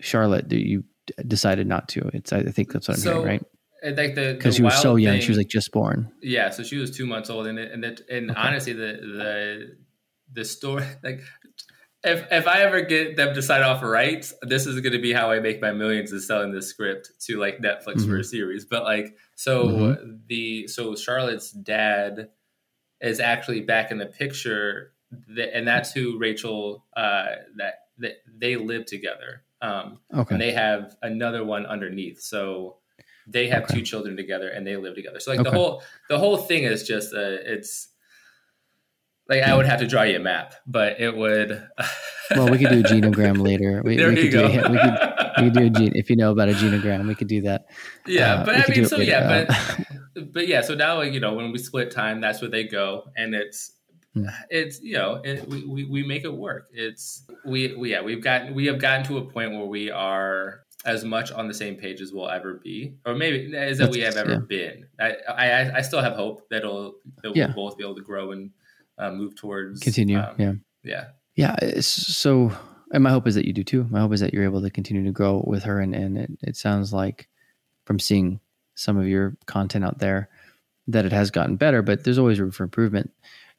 Charlotte, 0.00 0.48
that 0.48 0.66
you 0.66 0.84
decided 1.26 1.66
not 1.66 1.88
to. 1.90 2.10
It's 2.12 2.32
I 2.32 2.42
think 2.42 2.72
that's 2.72 2.88
what 2.88 2.96
I'm 2.96 3.00
so, 3.02 3.22
hearing, 3.22 3.44
right? 3.82 3.96
Like 3.96 4.14
the 4.14 4.34
because 4.34 4.56
she 4.56 4.62
was 4.62 4.80
so 4.80 4.96
young, 4.96 5.14
thing, 5.14 5.22
she 5.22 5.28
was 5.28 5.38
like 5.38 5.48
just 5.48 5.70
born. 5.72 6.12
Yeah, 6.22 6.50
so 6.50 6.62
she 6.62 6.76
was 6.76 6.90
two 6.90 7.06
months 7.06 7.30
old, 7.30 7.46
and 7.46 7.58
and 7.58 7.84
it, 7.84 8.00
and 8.10 8.30
okay. 8.30 8.40
honestly, 8.40 8.72
the 8.72 8.98
the 9.00 9.76
the 10.32 10.44
story 10.44 10.84
like 11.02 11.20
if 12.04 12.26
if 12.30 12.46
I 12.46 12.60
ever 12.60 12.82
get 12.82 13.16
them 13.16 13.34
to 13.34 13.42
sign 13.42 13.62
off 13.62 13.82
rights, 13.82 14.32
this 14.42 14.66
is 14.66 14.80
going 14.80 14.92
to 14.92 15.00
be 15.00 15.12
how 15.12 15.30
I 15.30 15.40
make 15.40 15.60
my 15.60 15.72
millions 15.72 16.12
is 16.12 16.26
selling 16.26 16.52
this 16.52 16.68
script 16.68 17.10
to 17.22 17.38
like 17.38 17.58
Netflix 17.58 17.96
mm-hmm. 17.96 18.10
for 18.10 18.18
a 18.18 18.24
series. 18.24 18.64
But 18.64 18.84
like, 18.84 19.16
so 19.34 19.66
mm-hmm. 19.66 20.16
the 20.28 20.68
so 20.68 20.94
Charlotte's 20.94 21.50
dad 21.50 22.30
is 23.00 23.20
actually 23.20 23.62
back 23.62 23.90
in 23.90 23.98
the 23.98 24.06
picture, 24.06 24.92
and 25.36 25.66
that's 25.66 25.92
who 25.92 26.18
Rachel 26.18 26.84
uh, 26.96 27.26
that 27.56 27.74
that 27.98 28.14
they 28.26 28.56
live 28.56 28.86
together. 28.86 29.42
Um, 29.62 30.00
okay. 30.14 30.34
And 30.34 30.40
they 30.40 30.52
have 30.52 30.96
another 31.02 31.44
one 31.44 31.66
underneath. 31.66 32.20
So 32.20 32.76
they 33.26 33.48
have 33.48 33.64
okay. 33.64 33.76
two 33.76 33.82
children 33.82 34.16
together 34.16 34.48
and 34.48 34.66
they 34.66 34.76
live 34.76 34.94
together. 34.94 35.18
So 35.20 35.30
like 35.30 35.40
okay. 35.40 35.50
the 35.50 35.56
whole 35.56 35.82
the 36.08 36.18
whole 36.18 36.36
thing 36.36 36.64
is 36.64 36.84
just 36.84 37.12
uh, 37.12 37.38
it's 37.44 37.88
like 39.28 39.42
I 39.42 39.56
would 39.56 39.66
have 39.66 39.80
to 39.80 39.86
draw 39.86 40.02
you 40.02 40.16
a 40.16 40.20
map, 40.20 40.54
but 40.66 41.00
it 41.00 41.16
would. 41.16 41.66
well, 42.30 42.48
we 42.48 42.58
could 42.58 42.70
do 42.70 42.80
a 42.80 42.82
genogram 42.82 43.42
later. 43.42 43.82
We, 43.84 43.96
there 43.96 44.08
we 44.08 44.22
you 44.22 44.30
could 44.30 44.32
go. 44.32 44.48
Do, 44.48 44.72
we 44.72 44.78
could 44.78 44.98
we 45.36 45.42
could 45.44 45.52
do 45.54 45.66
a 45.66 45.70
gene 45.70 45.92
if 45.94 46.10
you 46.10 46.16
know 46.16 46.30
about 46.30 46.48
a 46.48 46.52
genogram. 46.52 47.06
We 47.08 47.14
could 47.14 47.28
do 47.28 47.42
that. 47.42 47.66
Yeah, 48.06 48.34
uh, 48.34 48.44
but 48.44 48.56
I 48.56 48.72
mean, 48.72 48.86
so 48.86 48.98
yeah, 48.98 49.46
but 49.46 49.86
but 50.32 50.48
yeah, 50.48 50.60
so 50.60 50.74
now 50.74 51.00
you 51.00 51.20
know 51.20 51.34
when 51.34 51.50
we 51.50 51.58
split 51.58 51.90
time, 51.90 52.20
that's 52.20 52.40
where 52.40 52.50
they 52.50 52.64
go, 52.64 53.04
and 53.16 53.34
it's 53.34 53.72
hmm. 54.14 54.26
it's 54.48 54.80
you 54.80 54.94
know 54.94 55.20
it, 55.24 55.48
we, 55.48 55.64
we 55.64 55.84
we 55.84 56.02
make 56.06 56.24
it 56.24 56.32
work. 56.32 56.68
It's 56.72 57.24
we, 57.44 57.74
we 57.74 57.90
yeah 57.90 58.02
we've 58.02 58.22
gotten 58.22 58.54
we 58.54 58.66
have 58.66 58.78
gotten 58.78 59.04
to 59.06 59.18
a 59.18 59.24
point 59.24 59.52
where 59.52 59.66
we 59.66 59.90
are 59.90 60.60
as 60.84 61.04
much 61.04 61.32
on 61.32 61.48
the 61.48 61.54
same 61.54 61.74
page 61.74 62.00
as 62.00 62.12
we'll 62.12 62.30
ever 62.30 62.60
be, 62.62 62.94
or 63.04 63.16
maybe 63.16 63.56
as 63.56 63.78
that 63.78 63.90
we 63.90 64.00
have 64.00 64.16
ever 64.16 64.32
yeah. 64.32 64.38
been. 64.48 64.86
I, 65.00 65.16
I 65.28 65.76
I 65.78 65.80
still 65.82 66.00
have 66.00 66.12
hope 66.12 66.48
that 66.50 66.58
it'll 66.58 66.94
that 67.24 67.34
we'll 67.34 67.48
both 67.48 67.76
be 67.76 67.82
able 67.82 67.96
to 67.96 68.02
grow 68.02 68.30
and 68.30 68.52
uh, 68.98 69.10
move 69.10 69.34
towards 69.34 69.80
continue. 69.80 70.18
Um, 70.18 70.34
yeah, 70.38 70.52
yeah, 70.82 71.56
yeah. 71.60 71.80
So, 71.80 72.52
and 72.92 73.02
my 73.02 73.10
hope 73.10 73.26
is 73.26 73.34
that 73.34 73.46
you 73.46 73.52
do 73.52 73.64
too. 73.64 73.86
My 73.90 74.00
hope 74.00 74.12
is 74.12 74.20
that 74.20 74.32
you're 74.32 74.44
able 74.44 74.62
to 74.62 74.70
continue 74.70 75.04
to 75.04 75.12
grow 75.12 75.42
with 75.46 75.64
her, 75.64 75.80
and 75.80 75.94
and 75.94 76.18
it, 76.18 76.30
it 76.42 76.56
sounds 76.56 76.92
like 76.92 77.28
from 77.84 77.98
seeing 77.98 78.40
some 78.74 78.98
of 78.98 79.06
your 79.06 79.36
content 79.46 79.84
out 79.84 79.98
there 79.98 80.28
that 80.88 81.04
it 81.04 81.12
has 81.12 81.30
gotten 81.30 81.56
better, 81.56 81.82
but 81.82 82.04
there's 82.04 82.18
always 82.18 82.38
room 82.38 82.50
for 82.50 82.64
improvement. 82.64 83.10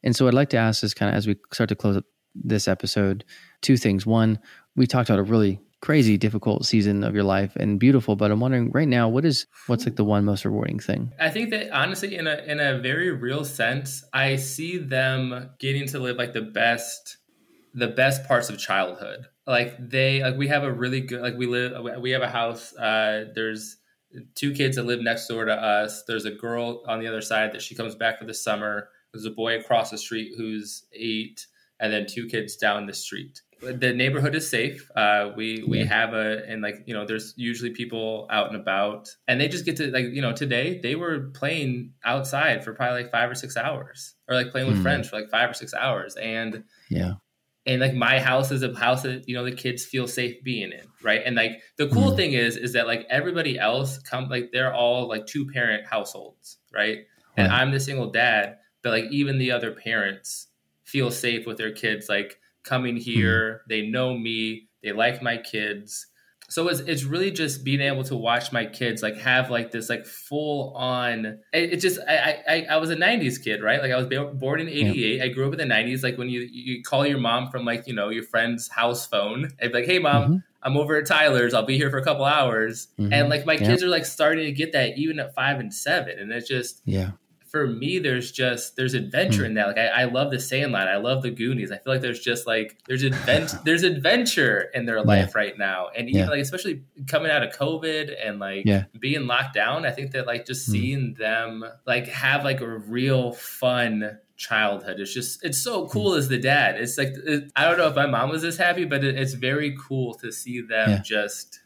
And 0.04 0.16
so, 0.16 0.28
I'd 0.28 0.34
like 0.34 0.50
to 0.50 0.58
ask 0.58 0.82
this 0.82 0.94
kind 0.94 1.10
of 1.10 1.16
as 1.16 1.28
we 1.28 1.38
start 1.52 1.70
to 1.70 1.76
close 1.76 1.98
up 1.98 2.06
this 2.36 2.68
episode, 2.68 3.24
two 3.62 3.78
things. 3.78 4.06
One, 4.06 4.40
we 4.76 4.88
talked 4.88 5.10
about 5.10 5.20
a 5.20 5.24
really 5.24 5.60
crazy 5.82 6.18
difficult 6.18 6.66
season 6.66 7.04
of 7.04 7.14
your 7.14 7.24
life 7.24 7.56
and 7.56 7.80
beautiful 7.80 8.16
but 8.16 8.32
i'm 8.32 8.40
wondering 8.40 8.72
right 8.72 8.88
now 8.88 9.08
what 9.08 9.24
is 9.24 9.46
what's 9.68 9.86
like 9.86 9.96
the 9.96 10.04
one 10.04 10.26
most 10.26 10.44
rewarding 10.44 10.80
thing? 10.80 11.12
I 11.20 11.30
think 11.30 11.52
that 11.52 11.72
honestly 11.72 12.16
in 12.16 12.26
a 12.26 12.38
in 12.48 12.60
a 12.60 12.80
very 12.80 13.12
real 13.12 13.46
sense 13.46 14.04
i 14.14 14.36
see 14.38 14.78
them 14.78 15.52
getting 15.60 15.88
to 15.88 16.00
live 16.00 16.18
like 16.18 16.34
the 16.34 16.42
best 16.42 17.18
the 17.78 17.88
best 17.88 18.28
parts 18.28 18.50
of 18.50 18.58
childhood. 18.58 19.28
Like 19.46 19.76
they 19.78 20.22
like 20.24 20.36
we 20.36 20.48
have 20.48 20.64
a 20.64 20.72
really 20.72 21.02
good 21.02 21.22
like 21.22 21.38
we 21.38 21.46
live 21.46 22.02
we 22.02 22.12
have 22.12 22.24
a 22.24 22.28
house 22.28 22.76
uh 22.76 23.26
there's 23.34 23.78
two 24.36 24.52
kids 24.52 24.78
that 24.78 24.84
live 24.84 25.00
next 25.00 25.28
door 25.28 25.46
to 25.46 25.54
us. 25.54 26.04
There's 26.08 26.26
a 26.26 26.32
girl 26.32 26.84
on 26.88 27.00
the 27.00 27.08
other 27.08 27.22
side 27.22 27.54
that 27.54 27.62
she 27.62 27.76
comes 27.76 27.94
back 27.94 28.18
for 28.18 28.26
the 28.26 28.34
summer. 28.34 28.90
There's 29.14 29.26
a 29.26 29.32
boy 29.32 29.60
across 29.60 29.92
the 29.92 29.98
street 29.98 30.34
who's 30.36 30.86
eight 30.92 31.46
and 31.80 31.94
then 31.94 32.08
two 32.08 32.26
kids 32.26 32.56
down 32.56 32.88
the 32.88 32.94
street 32.94 33.42
the 33.62 33.94
neighborhood 33.94 34.36
is 34.36 34.50
safe. 34.50 34.90
Uh, 34.96 35.32
we 35.36 35.64
we 35.68 35.80
yeah. 35.80 35.86
have 35.86 36.14
a 36.14 36.44
and 36.48 36.62
like 36.62 36.84
you 36.86 36.94
know 36.94 37.06
there's 37.06 37.34
usually 37.38 37.72
people 37.72 38.28
out 38.30 38.48
and 38.48 38.56
about 38.56 39.10
and 39.28 39.42
they 39.42 39.48
just 39.48 39.66
get 39.66 39.78
to 39.78 39.92
like 39.92 40.06
you 40.06 40.22
know 40.22 40.34
today 40.34 40.80
they 40.82 40.96
were 40.96 41.32
playing 41.34 41.94
outside 42.06 42.64
for 42.64 42.74
probably 42.74 43.04
like 43.04 43.12
five 43.12 43.30
or 43.30 43.36
six 43.36 43.58
hours 43.58 44.16
or 44.28 44.36
like 44.36 44.52
playing 44.52 44.68
with 44.68 44.78
mm. 44.78 44.84
friends 44.84 45.10
for 45.10 45.16
like 45.16 45.30
five 45.30 45.50
or 45.50 45.54
six 45.54 45.74
hours 45.74 46.16
and 46.18 46.64
yeah 46.90 47.14
and 47.66 47.82
like 47.82 47.94
my 47.94 48.20
house 48.20 48.52
is 48.52 48.64
a 48.64 48.74
house 48.76 49.04
that 49.04 49.28
you 49.28 49.36
know 49.36 49.44
the 49.44 49.52
kids 49.52 49.84
feel 49.84 50.08
safe 50.08 50.42
being 50.44 50.72
in 50.72 50.86
right 51.04 51.22
and 51.26 51.36
like 51.36 51.62
the 51.78 51.88
cool 51.88 52.12
mm. 52.12 52.16
thing 52.16 52.34
is 52.34 52.58
is 52.58 52.74
that 52.74 52.88
like 52.88 53.06
everybody 53.10 53.58
else 53.58 53.98
come 54.00 54.30
like 54.30 54.52
they're 54.52 54.74
all 54.74 55.08
like 55.08 55.26
two 55.26 55.48
parent 55.48 55.86
households 55.88 56.58
right 56.74 57.00
and 57.36 57.52
i'm 57.52 57.72
the 57.72 57.80
single 57.80 58.12
dad 58.12 58.58
but 58.84 58.92
like 58.92 59.06
even 59.12 59.38
the 59.38 59.52
other 59.52 59.72
parents 59.72 60.48
feel 60.84 61.12
safe 61.12 61.46
with 61.46 61.58
their 61.58 61.72
kids 61.72 62.08
like 62.08 62.40
coming 62.68 62.96
hmm. 62.96 63.02
here. 63.02 63.54
Mm-hmm. 63.54 63.70
They 63.70 63.82
know 63.90 64.18
me. 64.18 64.68
They 64.84 64.92
like 64.92 65.22
my 65.22 65.38
kids. 65.38 66.08
So 66.50 66.70
it's, 66.70 66.80
it's 66.82 67.04
really 67.04 67.32
just 67.32 67.66
being 67.66 67.82
able 67.82 68.06
to 68.06 68.16
watch 68.16 68.54
my 68.54 68.66
kids 68.66 69.04
like 69.04 69.18
have 69.18 69.50
like 69.50 69.72
this 69.72 69.90
like 69.90 70.06
full 70.06 70.74
on. 70.78 71.40
It, 71.52 71.74
it 71.74 71.78
just 71.78 72.00
I, 72.08 72.42
I 72.48 72.68
I 72.72 72.78
was 72.78 72.90
a 72.90 72.96
'90s 72.96 73.44
kid, 73.44 73.62
right? 73.62 73.82
Like 73.82 73.92
I 73.92 73.98
was 73.98 74.08
born 74.36 74.62
in 74.62 74.70
'88. 74.70 75.18
Yeah. 75.18 75.24
I 75.26 75.28
grew 75.28 75.46
up 75.46 75.60
in 75.60 75.68
the 75.68 75.76
'90s. 75.76 76.04
Like 76.04 76.18
when 76.18 76.30
you 76.30 76.48
you 76.50 76.84
call 76.84 77.06
your 77.06 77.18
mom 77.18 77.50
from 77.50 77.66
like 77.66 77.86
you 77.86 77.94
know 77.94 78.10
your 78.10 78.24
friend's 78.24 78.70
house 78.70 79.06
phone, 79.06 79.50
and 79.60 79.72
be 79.74 79.80
like, 79.80 79.88
"Hey, 79.88 80.00
mom, 80.00 80.24
mm-hmm. 80.24 80.36
I'm 80.64 80.78
over 80.78 80.96
at 80.96 81.06
Tyler's. 81.06 81.54
I'll 81.54 81.66
be 81.66 81.78
here 81.78 81.90
for 81.90 81.98
a 81.98 82.04
couple 82.04 82.24
hours." 82.24 82.88
Mm-hmm. 82.98 83.12
And 83.12 83.30
like 83.30 83.46
my 83.46 83.54
yeah. 83.54 83.68
kids 83.68 83.84
are 83.84 83.90
like 83.90 84.06
starting 84.06 84.46
to 84.46 84.54
get 84.54 84.72
that 84.72 84.98
even 84.98 85.20
at 85.20 85.36
five 85.36 85.60
and 85.60 85.74
seven, 85.74 86.18
and 86.18 86.32
it's 86.32 86.48
just 86.48 86.82
yeah 86.86 87.12
for 87.58 87.68
me, 87.68 88.00
there's 88.00 88.32
just 88.32 88.76
there's 88.76 88.94
adventure 88.94 89.44
mm. 89.44 89.48
in 89.48 89.54
that. 89.56 89.68
Like 89.68 89.78
I, 89.78 89.88
I 89.88 90.04
love 90.06 90.32
the 90.32 90.40
Sandlot, 90.40 90.88
I 90.88 90.98
love 90.98 91.24
the 91.24 91.32
Goonies. 91.32 91.72
I 91.72 91.78
feel 91.78 91.94
like 91.94 92.02
there's 92.02 92.20
just 92.20 92.46
like 92.46 92.78
there's 92.88 93.04
advent 93.04 93.54
there's 93.66 93.84
adventure 93.84 94.70
in 94.74 94.86
their 94.86 95.02
life 95.04 95.32
yeah. 95.34 95.42
right 95.42 95.58
now, 95.58 95.88
and 95.96 96.08
even 96.10 96.22
yeah. 96.22 96.30
like 96.30 96.40
especially 96.40 96.84
coming 97.08 97.32
out 97.32 97.44
of 97.44 97.52
COVID 97.52 98.14
and 98.24 98.40
like 98.40 98.66
yeah. 98.66 98.84
being 99.00 99.26
locked 99.26 99.54
down. 99.54 99.86
I 99.86 99.92
think 99.92 100.12
that 100.12 100.28
like 100.28 100.46
just 100.46 100.70
mm. 100.70 100.72
seeing 100.72 101.14
them 101.16 101.64
like 101.86 102.08
have 102.08 102.44
like 102.44 102.62
a 102.62 102.68
real 102.68 103.34
fun 103.34 104.20
childhood. 104.36 105.00
It's 105.00 105.14
just 105.14 105.44
it's 105.44 105.58
so 105.58 105.86
hmm. 105.86 105.90
cool 105.90 106.14
as 106.14 106.28
the 106.28 106.38
dad. 106.38 106.80
It's 106.80 106.98
like 106.98 107.10
it, 107.26 107.52
I 107.56 107.66
don't 107.66 107.78
know 107.78 107.88
if 107.88 107.96
my 107.96 108.06
mom 108.06 108.30
was 108.30 108.44
this 108.44 108.58
happy, 108.58 108.86
but 108.86 109.04
it, 109.04 109.18
it's 109.18 109.34
very 109.34 109.76
cool 109.80 110.14
to 110.16 110.32
see 110.32 110.62
them 110.62 111.02
just 111.04 111.60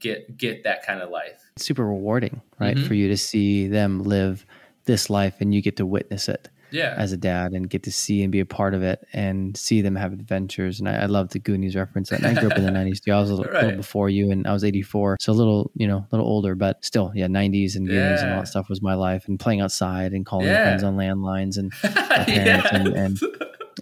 get 0.00 0.36
get 0.36 0.64
that 0.64 0.84
kind 0.84 1.00
of 1.00 1.10
life. 1.10 1.40
It's 1.56 1.64
super 1.64 1.86
rewarding, 1.86 2.42
right? 2.58 2.76
Mm-hmm. 2.76 2.86
For 2.86 2.94
you 2.94 3.08
to 3.08 3.16
see 3.16 3.68
them 3.68 4.02
live 4.02 4.44
this 4.88 5.08
life 5.08 5.36
and 5.38 5.54
you 5.54 5.62
get 5.62 5.76
to 5.76 5.86
witness 5.86 6.28
it 6.28 6.48
yeah. 6.70 6.94
as 6.96 7.12
a 7.12 7.16
dad 7.16 7.52
and 7.52 7.68
get 7.68 7.82
to 7.84 7.92
see 7.92 8.22
and 8.22 8.32
be 8.32 8.40
a 8.40 8.46
part 8.46 8.74
of 8.74 8.82
it 8.82 9.06
and 9.12 9.56
see 9.56 9.80
them 9.80 9.94
have 9.96 10.12
adventures. 10.12 10.80
And 10.80 10.88
I, 10.88 11.02
I 11.02 11.06
love 11.06 11.28
the 11.28 11.38
Goonies 11.38 11.76
reference. 11.76 12.10
And 12.10 12.26
I 12.26 12.34
grew 12.34 12.50
up 12.50 12.58
in 12.58 12.64
the 12.64 12.70
90s 12.78 13.02
too. 13.02 13.12
I 13.12 13.20
was 13.20 13.30
a 13.30 13.34
little, 13.34 13.52
right. 13.52 13.64
little, 13.64 13.76
before 13.76 14.08
you 14.08 14.30
and 14.30 14.46
I 14.46 14.52
was 14.52 14.64
84. 14.64 15.18
So 15.20 15.32
a 15.32 15.34
little, 15.34 15.70
you 15.74 15.86
know, 15.86 15.98
a 15.98 16.08
little 16.10 16.26
older, 16.26 16.54
but 16.54 16.84
still, 16.84 17.12
yeah, 17.14 17.26
90s 17.26 17.76
and 17.76 17.86
Goonies 17.86 17.92
yeah. 17.92 18.24
and 18.24 18.34
all 18.34 18.40
that 18.40 18.48
stuff 18.48 18.68
was 18.68 18.82
my 18.82 18.94
life 18.94 19.28
and 19.28 19.38
playing 19.38 19.60
outside 19.60 20.12
and 20.12 20.24
calling 20.24 20.46
yeah. 20.46 20.64
friends 20.64 20.82
on 20.82 20.96
landlines 20.96 21.58
and 21.58 21.70
parents 21.82 22.28
yes. 22.28 22.66
and, 22.72 22.88
and 22.88 23.20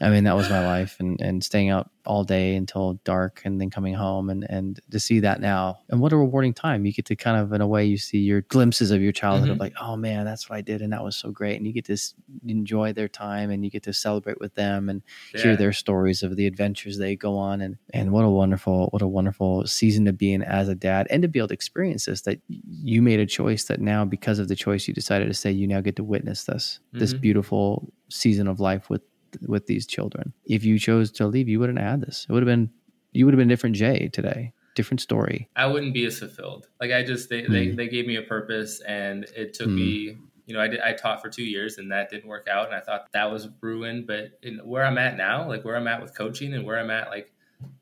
I 0.00 0.10
mean, 0.10 0.24
that 0.24 0.36
was 0.36 0.50
my 0.50 0.64
life 0.64 0.96
and, 1.00 1.20
and 1.20 1.42
staying 1.42 1.70
out 1.70 1.90
all 2.04 2.22
day 2.22 2.54
until 2.54 2.94
dark 3.04 3.42
and 3.44 3.60
then 3.60 3.68
coming 3.68 3.94
home 3.94 4.30
and, 4.30 4.46
and 4.48 4.78
to 4.90 5.00
see 5.00 5.20
that 5.20 5.40
now. 5.40 5.80
And 5.88 6.00
what 6.00 6.12
a 6.12 6.16
rewarding 6.16 6.54
time. 6.54 6.86
You 6.86 6.92
get 6.92 7.06
to 7.06 7.16
kind 7.16 7.36
of, 7.36 7.52
in 7.52 7.60
a 7.60 7.66
way, 7.66 7.84
you 7.84 7.98
see 7.98 8.18
your 8.18 8.42
glimpses 8.42 8.92
of 8.92 9.02
your 9.02 9.12
childhood 9.12 9.48
mm-hmm. 9.48 9.52
of 9.52 9.60
like, 9.60 9.74
oh 9.80 9.96
man, 9.96 10.24
that's 10.24 10.48
what 10.48 10.56
I 10.56 10.60
did. 10.60 10.82
And 10.82 10.92
that 10.92 11.02
was 11.02 11.16
so 11.16 11.30
great. 11.30 11.56
And 11.56 11.66
you 11.66 11.72
get 11.72 11.86
to 11.86 11.98
enjoy 12.46 12.92
their 12.92 13.08
time 13.08 13.50
and 13.50 13.64
you 13.64 13.70
get 13.70 13.82
to 13.84 13.92
celebrate 13.92 14.40
with 14.40 14.54
them 14.54 14.88
and 14.88 15.02
yeah. 15.34 15.42
hear 15.42 15.56
their 15.56 15.72
stories 15.72 16.22
of 16.22 16.36
the 16.36 16.46
adventures 16.46 16.98
they 16.98 17.16
go 17.16 17.36
on. 17.36 17.60
And, 17.60 17.76
and 17.92 18.12
what 18.12 18.24
a 18.24 18.30
wonderful, 18.30 18.88
what 18.90 19.02
a 19.02 19.08
wonderful 19.08 19.66
season 19.66 20.04
to 20.04 20.12
be 20.12 20.32
in 20.32 20.42
as 20.42 20.68
a 20.68 20.74
dad 20.74 21.08
and 21.10 21.22
to 21.22 21.28
be 21.28 21.40
able 21.40 21.48
to 21.48 21.54
experience 21.54 22.04
this 22.04 22.22
that 22.22 22.40
you 22.48 23.02
made 23.02 23.18
a 23.18 23.26
choice 23.26 23.64
that 23.64 23.80
now, 23.80 24.04
because 24.04 24.38
of 24.38 24.48
the 24.48 24.56
choice 24.56 24.86
you 24.86 24.94
decided 24.94 25.26
to 25.26 25.34
say, 25.34 25.50
you 25.50 25.66
now 25.66 25.80
get 25.80 25.96
to 25.96 26.04
witness 26.04 26.44
this, 26.44 26.78
mm-hmm. 26.88 27.00
this 27.00 27.14
beautiful 27.14 27.92
season 28.08 28.46
of 28.46 28.60
life 28.60 28.88
with 28.88 29.02
with 29.46 29.66
these 29.66 29.86
children. 29.86 30.32
If 30.44 30.64
you 30.64 30.78
chose 30.78 31.10
to 31.12 31.26
leave, 31.26 31.48
you 31.48 31.60
wouldn't 31.60 31.78
have 31.78 31.90
had 31.90 32.00
this. 32.00 32.26
It 32.28 32.32
would 32.32 32.42
have 32.42 32.48
been 32.48 32.70
you 33.12 33.24
would 33.24 33.34
have 33.34 33.38
been 33.38 33.48
different 33.48 33.76
Jay 33.76 34.08
today. 34.12 34.52
Different 34.74 35.00
story. 35.00 35.48
I 35.56 35.66
wouldn't 35.66 35.94
be 35.94 36.04
as 36.04 36.18
fulfilled. 36.18 36.68
Like 36.80 36.92
I 36.92 37.02
just 37.02 37.30
they, 37.30 37.42
mm. 37.42 37.50
they, 37.50 37.70
they 37.70 37.88
gave 37.88 38.06
me 38.06 38.16
a 38.16 38.22
purpose 38.22 38.80
and 38.80 39.24
it 39.34 39.54
took 39.54 39.68
mm. 39.68 39.74
me 39.74 40.16
you 40.46 40.54
know, 40.54 40.60
I 40.60 40.68
did, 40.68 40.80
I 40.80 40.92
taught 40.92 41.20
for 41.20 41.28
two 41.28 41.44
years 41.44 41.78
and 41.78 41.90
that 41.90 42.08
didn't 42.08 42.28
work 42.28 42.46
out. 42.48 42.66
And 42.66 42.74
I 42.74 42.80
thought 42.80 43.08
that 43.12 43.30
was 43.30 43.48
ruined. 43.60 44.06
But 44.06 44.38
in 44.42 44.58
where 44.58 44.84
I'm 44.84 44.96
at 44.96 45.16
now, 45.16 45.46
like 45.48 45.64
where 45.64 45.76
I'm 45.76 45.88
at 45.88 46.00
with 46.00 46.16
coaching 46.16 46.54
and 46.54 46.64
where 46.64 46.78
I'm 46.78 46.90
at, 46.90 47.10
like 47.10 47.32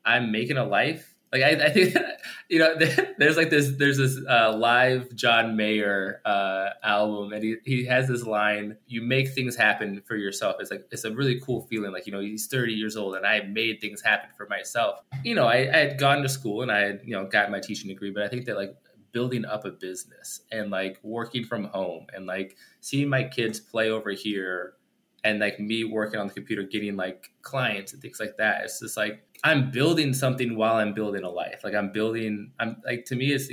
I'm 0.03 0.31
making 0.31 0.57
a 0.57 0.65
life 0.65 1.14
like 1.31 1.43
I, 1.43 1.65
I 1.65 1.69
think 1.69 1.95
you 2.49 2.59
know 2.59 2.75
there's 3.17 3.37
like 3.37 3.49
this 3.49 3.73
there's 3.77 3.97
this 3.97 4.17
uh, 4.27 4.55
live 4.57 5.13
John 5.15 5.55
Mayer 5.55 6.21
uh, 6.25 6.69
album 6.83 7.33
and 7.33 7.43
he, 7.43 7.55
he 7.65 7.85
has 7.85 8.07
this 8.07 8.23
line 8.23 8.77
you 8.87 9.01
make 9.01 9.29
things 9.29 9.55
happen 9.55 10.01
for 10.05 10.15
yourself. 10.15 10.57
It's 10.59 10.71
like 10.71 10.85
it's 10.91 11.03
a 11.03 11.11
really 11.11 11.39
cool 11.39 11.61
feeling 11.61 11.91
like 11.91 12.05
you 12.07 12.13
know 12.13 12.19
he's 12.19 12.47
30 12.47 12.73
years 12.73 12.95
old 12.95 13.15
and 13.15 13.25
I 13.25 13.41
made 13.41 13.81
things 13.81 14.01
happen 14.01 14.29
for 14.37 14.47
myself. 14.47 14.99
You 15.23 15.35
know 15.35 15.45
I, 15.45 15.57
I 15.57 15.77
had 15.77 15.97
gone 15.97 16.21
to 16.21 16.29
school 16.29 16.61
and 16.61 16.71
I 16.71 16.79
had 16.79 17.01
you 17.03 17.11
know 17.11 17.25
got 17.25 17.51
my 17.51 17.59
teaching 17.59 17.89
degree 17.89 18.11
but 18.11 18.23
I 18.23 18.27
think 18.27 18.45
that 18.45 18.55
like 18.55 18.75
building 19.11 19.45
up 19.45 19.63
a 19.63 19.71
business 19.71 20.41
and 20.51 20.69
like 20.69 20.99
working 21.01 21.45
from 21.45 21.63
home 21.65 22.05
and 22.13 22.25
like 22.25 22.57
seeing 22.81 23.07
my 23.07 23.23
kids 23.23 23.61
play 23.61 23.89
over 23.89 24.11
here 24.11 24.73
and 25.25 25.39
like 25.39 25.59
me 25.59 25.83
working 25.83 26.19
on 26.19 26.27
the 26.27 26.33
computer, 26.33 26.61
getting 26.63 26.95
like 26.95 27.31
clients 27.41 27.91
and 27.91 28.01
things 28.01 28.19
like 28.19 28.37
that. 28.37 28.63
It's 28.63 28.79
just 28.79 28.95
like 28.95 29.23
I'm 29.43 29.71
building 29.71 30.13
something 30.13 30.55
while 30.55 30.75
I'm 30.75 30.93
building 30.93 31.23
a 31.23 31.29
life. 31.29 31.61
Like 31.63 31.73
I'm 31.73 31.91
building. 31.91 32.51
I'm 32.59 32.77
like 32.85 33.05
to 33.05 33.15
me, 33.15 33.33
it's 33.33 33.49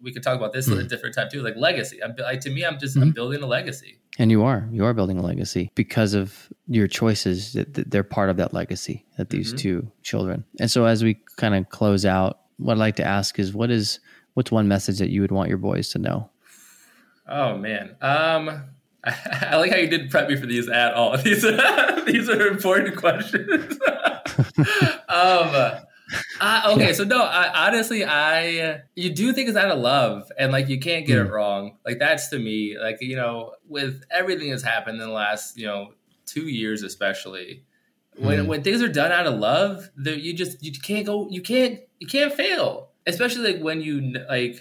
we 0.00 0.12
could 0.12 0.22
talk 0.22 0.36
about 0.36 0.52
this 0.52 0.68
mm-hmm. 0.68 0.78
at 0.78 0.86
a 0.86 0.88
different 0.88 1.16
time 1.16 1.28
too. 1.30 1.42
Like 1.42 1.56
legacy. 1.56 2.02
I'm 2.02 2.14
like 2.16 2.40
to 2.42 2.50
me, 2.50 2.64
I'm 2.64 2.78
just 2.78 2.94
mm-hmm. 2.94 3.02
I'm 3.02 3.10
building 3.12 3.42
a 3.42 3.46
legacy. 3.46 3.98
And 4.20 4.30
you 4.30 4.44
are 4.44 4.68
you 4.70 4.84
are 4.84 4.94
building 4.94 5.18
a 5.18 5.22
legacy 5.22 5.72
because 5.74 6.14
of 6.14 6.48
your 6.68 6.86
choices. 6.86 7.52
That 7.52 7.90
they're 7.90 8.04
part 8.04 8.30
of 8.30 8.36
that 8.36 8.54
legacy. 8.54 9.04
That 9.16 9.30
these 9.30 9.48
mm-hmm. 9.48 9.56
two 9.56 9.92
children. 10.02 10.44
And 10.60 10.70
so 10.70 10.84
as 10.84 11.02
we 11.02 11.20
kind 11.36 11.56
of 11.56 11.68
close 11.68 12.06
out, 12.06 12.38
what 12.58 12.74
I'd 12.74 12.78
like 12.78 12.96
to 12.96 13.04
ask 13.04 13.40
is, 13.40 13.52
what 13.52 13.72
is 13.72 13.98
what's 14.34 14.52
one 14.52 14.68
message 14.68 14.98
that 14.98 15.10
you 15.10 15.20
would 15.20 15.32
want 15.32 15.48
your 15.48 15.58
boys 15.58 15.88
to 15.90 15.98
know? 15.98 16.30
Oh 17.28 17.58
man. 17.58 17.96
Um 18.00 18.70
I 19.50 19.56
like 19.56 19.70
how 19.70 19.76
you 19.76 19.88
didn't 19.88 20.10
prep 20.10 20.28
me 20.28 20.36
for 20.36 20.46
these 20.46 20.68
at 20.68 20.94
all. 20.94 21.16
These 21.22 21.44
are, 21.44 22.00
these 22.04 22.28
are 22.28 22.46
important 22.46 22.96
questions. 22.96 23.72
um, 25.08 25.78
uh, 26.40 26.62
okay, 26.72 26.86
yeah. 26.88 26.92
so 26.92 27.04
no, 27.04 27.22
I, 27.22 27.66
honestly, 27.66 28.04
I 28.04 28.82
you 28.94 29.10
do 29.10 29.32
think 29.32 29.48
it's 29.48 29.58
out 29.58 29.70
of 29.70 29.78
love, 29.78 30.30
and 30.38 30.52
like 30.52 30.68
you 30.68 30.78
can't 30.78 31.06
get 31.06 31.18
mm. 31.18 31.26
it 31.26 31.30
wrong. 31.30 31.76
Like 31.84 31.98
that's 31.98 32.28
to 32.28 32.38
me, 32.38 32.78
like 32.80 32.98
you 33.00 33.16
know, 33.16 33.52
with 33.68 34.04
everything 34.10 34.50
that's 34.50 34.62
happened 34.62 35.00
in 35.00 35.06
the 35.06 35.12
last 35.12 35.58
you 35.58 35.66
know 35.66 35.92
two 36.24 36.48
years, 36.48 36.82
especially 36.82 37.64
when 38.16 38.44
mm. 38.44 38.46
when 38.46 38.62
things 38.62 38.82
are 38.82 38.88
done 38.88 39.12
out 39.12 39.26
of 39.26 39.38
love, 39.38 39.90
that 39.96 40.20
you 40.20 40.32
just 40.32 40.62
you 40.62 40.72
can't 40.72 41.04
go, 41.04 41.28
you 41.30 41.42
can't 41.42 41.80
you 41.98 42.06
can't 42.06 42.32
fail, 42.32 42.90
especially 43.06 43.52
like 43.52 43.62
when 43.62 43.82
you 43.82 44.14
like, 44.28 44.60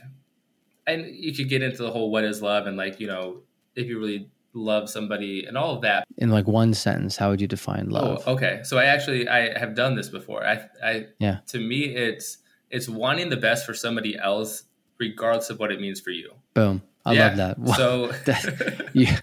and 0.86 1.06
you 1.06 1.34
could 1.34 1.50
get 1.50 1.62
into 1.64 1.84
the 1.84 1.92
whole 1.92 2.12
what 2.12 2.24
is 2.24 2.42
love 2.42 2.68
and 2.68 2.78
like 2.78 3.00
you 3.00 3.08
know 3.08 3.42
if 3.76 3.88
you 3.88 4.00
really 4.00 4.30
love 4.58 4.90
somebody 4.90 5.46
and 5.46 5.58
all 5.58 5.76
of 5.76 5.82
that. 5.82 6.06
In 6.18 6.30
like 6.30 6.48
one 6.48 6.74
sentence, 6.74 7.18
how 7.18 7.30
would 7.30 7.42
you 7.42 7.48
define 7.48 7.90
love? 7.90 8.24
Oh, 8.26 8.34
okay. 8.34 8.62
So 8.64 8.78
I 8.78 8.86
actually 8.86 9.28
I 9.28 9.58
have 9.58 9.76
done 9.76 9.96
this 9.96 10.10
before. 10.10 10.46
I 10.46 10.68
I 10.84 11.06
yeah. 11.20 11.40
To 11.48 11.60
me, 11.60 11.96
it's 11.96 12.40
it's 12.70 12.90
wanting 12.90 13.30
the 13.30 13.38
best 13.38 13.66
for 13.66 13.74
somebody 13.74 14.18
else, 14.18 14.64
regardless 15.00 15.50
of 15.50 15.60
what 15.60 15.72
it 15.72 15.80
means 15.80 16.00
for 16.00 16.12
you. 16.12 16.32
Boom. 16.54 16.82
I 17.06 17.14
yeah. 17.14 17.28
love 17.28 17.38
that. 17.38 17.58
So 17.78 18.08
that, 18.26 18.90
yeah, 18.94 19.20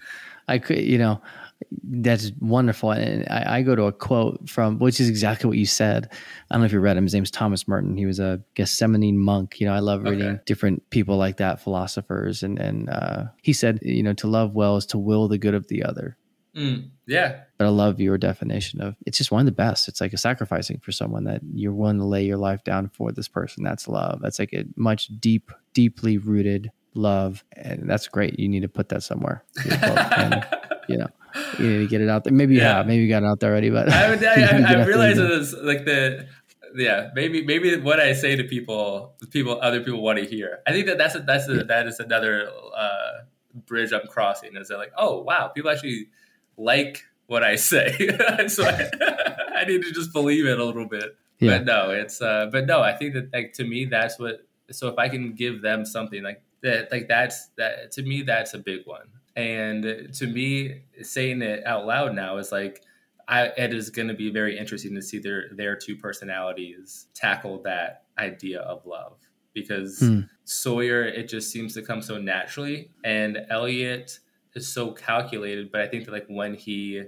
I 0.47 0.57
could 0.57 0.79
you 0.79 0.97
know 0.97 1.21
that's 1.83 2.31
wonderful. 2.39 2.91
And 2.91 3.27
I, 3.29 3.57
I, 3.57 3.61
go 3.61 3.75
to 3.75 3.83
a 3.83 3.91
quote 3.91 4.49
from, 4.49 4.79
which 4.79 4.99
is 4.99 5.09
exactly 5.09 5.47
what 5.47 5.57
you 5.57 5.65
said. 5.65 6.09
I 6.11 6.55
don't 6.55 6.61
know 6.61 6.65
if 6.65 6.71
you 6.71 6.79
read 6.79 6.97
him. 6.97 7.03
His 7.03 7.13
name's 7.13 7.31
Thomas 7.31 7.67
Merton. 7.67 7.97
He 7.97 8.05
was 8.05 8.19
a 8.19 8.41
Gethsemane 8.55 9.17
monk. 9.17 9.59
You 9.59 9.67
know, 9.67 9.73
I 9.73 9.79
love 9.79 10.03
reading 10.03 10.27
okay. 10.27 10.41
different 10.45 10.89
people 10.89 11.17
like 11.17 11.37
that, 11.37 11.61
philosophers. 11.61 12.43
And, 12.43 12.59
and 12.59 12.89
uh, 12.89 13.25
he 13.41 13.53
said, 13.53 13.79
you 13.81 14.03
know, 14.03 14.13
to 14.13 14.27
love 14.27 14.53
well 14.53 14.77
is 14.77 14.85
to 14.87 14.97
will 14.97 15.27
the 15.27 15.37
good 15.37 15.53
of 15.53 15.67
the 15.67 15.83
other. 15.83 16.17
Mm, 16.55 16.89
yeah. 17.05 17.41
But 17.57 17.65
I 17.65 17.69
love 17.69 17.99
your 17.99 18.17
definition 18.17 18.81
of 18.81 18.95
it's 19.05 19.17
just 19.17 19.31
one 19.31 19.41
of 19.41 19.45
the 19.45 19.51
best. 19.51 19.87
It's 19.87 19.99
like 19.99 20.13
a 20.13 20.17
sacrificing 20.17 20.79
for 20.79 20.91
someone 20.91 21.25
that 21.25 21.41
you're 21.53 21.73
willing 21.73 21.99
to 21.99 22.05
lay 22.05 22.23
your 22.23 22.37
life 22.37 22.63
down 22.63 22.89
for 22.89 23.11
this 23.11 23.27
person. 23.27 23.63
That's 23.63 23.87
love. 23.87 24.21
That's 24.21 24.39
like 24.39 24.53
a 24.53 24.65
much 24.75 25.07
deep, 25.19 25.51
deeply 25.73 26.17
rooted 26.17 26.71
love. 26.93 27.43
And 27.53 27.89
that's 27.89 28.07
great. 28.07 28.39
You 28.39 28.47
need 28.47 28.61
to 28.61 28.69
put 28.69 28.89
that 28.89 29.03
somewhere. 29.03 29.43
and, 30.17 30.45
you 30.87 30.97
know, 30.97 31.07
you 31.59 31.69
need 31.69 31.77
to 31.79 31.87
get 31.87 32.01
it 32.01 32.09
out 32.09 32.23
there. 32.23 32.33
Maybe 32.33 32.55
you 32.55 32.61
yeah. 32.61 32.77
have. 32.77 32.87
Maybe 32.87 33.03
you 33.03 33.09
got 33.09 33.23
it 33.23 33.27
out 33.27 33.39
there 33.39 33.51
already. 33.51 33.69
But 33.69 33.89
I, 33.91 34.13
I, 34.13 34.73
I, 34.73 34.81
I 34.81 34.85
realized 34.85 35.19
it's 35.19 35.53
like 35.53 35.85
the 35.85 36.27
yeah 36.75 37.09
maybe 37.15 37.45
maybe 37.45 37.77
what 37.77 37.99
I 37.99 38.13
say 38.13 38.35
to 38.35 38.43
people 38.43 39.13
people 39.31 39.59
other 39.61 39.81
people 39.81 40.01
want 40.01 40.19
to 40.19 40.25
hear. 40.25 40.59
I 40.67 40.71
think 40.71 40.87
that 40.87 40.97
that's 40.97 41.15
a, 41.15 41.19
that's 41.19 41.47
a, 41.47 41.55
yeah. 41.55 41.63
that 41.63 41.87
is 41.87 41.99
another 41.99 42.49
uh, 42.75 43.23
bridge 43.65 43.93
I'm 43.93 44.07
crossing. 44.07 44.55
Is 44.55 44.69
that 44.69 44.77
like 44.77 44.93
oh 44.97 45.21
wow 45.21 45.47
people 45.49 45.71
actually 45.71 46.07
like 46.57 47.03
what 47.27 47.43
I 47.43 47.55
say, 47.55 47.95
so 48.47 48.65
I, 48.65 48.89
I, 49.55 49.65
need 49.65 49.81
to 49.81 49.91
just 49.91 50.13
believe 50.13 50.45
it 50.45 50.59
a 50.59 50.63
little 50.63 50.87
bit. 50.87 51.17
Yeah. 51.39 51.57
But 51.57 51.65
no, 51.65 51.89
it's 51.89 52.21
uh, 52.21 52.49
but 52.51 52.65
no, 52.65 52.81
I 52.81 52.93
think 52.93 53.13
that 53.15 53.33
like 53.33 53.53
to 53.53 53.63
me 53.63 53.85
that's 53.85 54.19
what. 54.19 54.45
So 54.71 54.87
if 54.87 54.97
I 54.97 55.09
can 55.09 55.33
give 55.33 55.61
them 55.61 55.85
something 55.85 56.23
like 56.23 56.41
that, 56.61 56.91
like 56.91 57.07
that's 57.07 57.47
that 57.57 57.91
to 57.93 58.03
me 58.03 58.21
that's 58.21 58.53
a 58.53 58.59
big 58.59 58.85
one. 58.85 59.07
And 59.35 60.13
to 60.13 60.27
me, 60.27 60.83
saying 61.01 61.41
it 61.41 61.65
out 61.65 61.85
loud 61.85 62.15
now 62.15 62.37
is 62.37 62.51
like, 62.51 62.81
I, 63.27 63.47
it 63.57 63.73
is 63.73 63.89
going 63.89 64.07
to 64.07 64.13
be 64.13 64.31
very 64.31 64.57
interesting 64.57 64.93
to 64.95 65.01
see 65.01 65.19
their 65.19 65.49
their 65.51 65.75
two 65.75 65.95
personalities 65.95 67.07
tackle 67.13 67.61
that 67.63 68.03
idea 68.17 68.59
of 68.61 68.85
love 68.85 69.17
because 69.53 69.99
mm. 69.99 70.29
Sawyer 70.43 71.03
it 71.03 71.27
just 71.27 71.51
seems 71.51 71.73
to 71.73 71.81
come 71.81 72.01
so 72.01 72.19
naturally 72.19 72.91
and 73.03 73.39
Elliot 73.49 74.19
is 74.53 74.71
so 74.71 74.91
calculated 74.91 75.71
but 75.71 75.81
I 75.81 75.87
think 75.87 76.05
that 76.05 76.11
like 76.11 76.27
when 76.27 76.53
he 76.53 77.03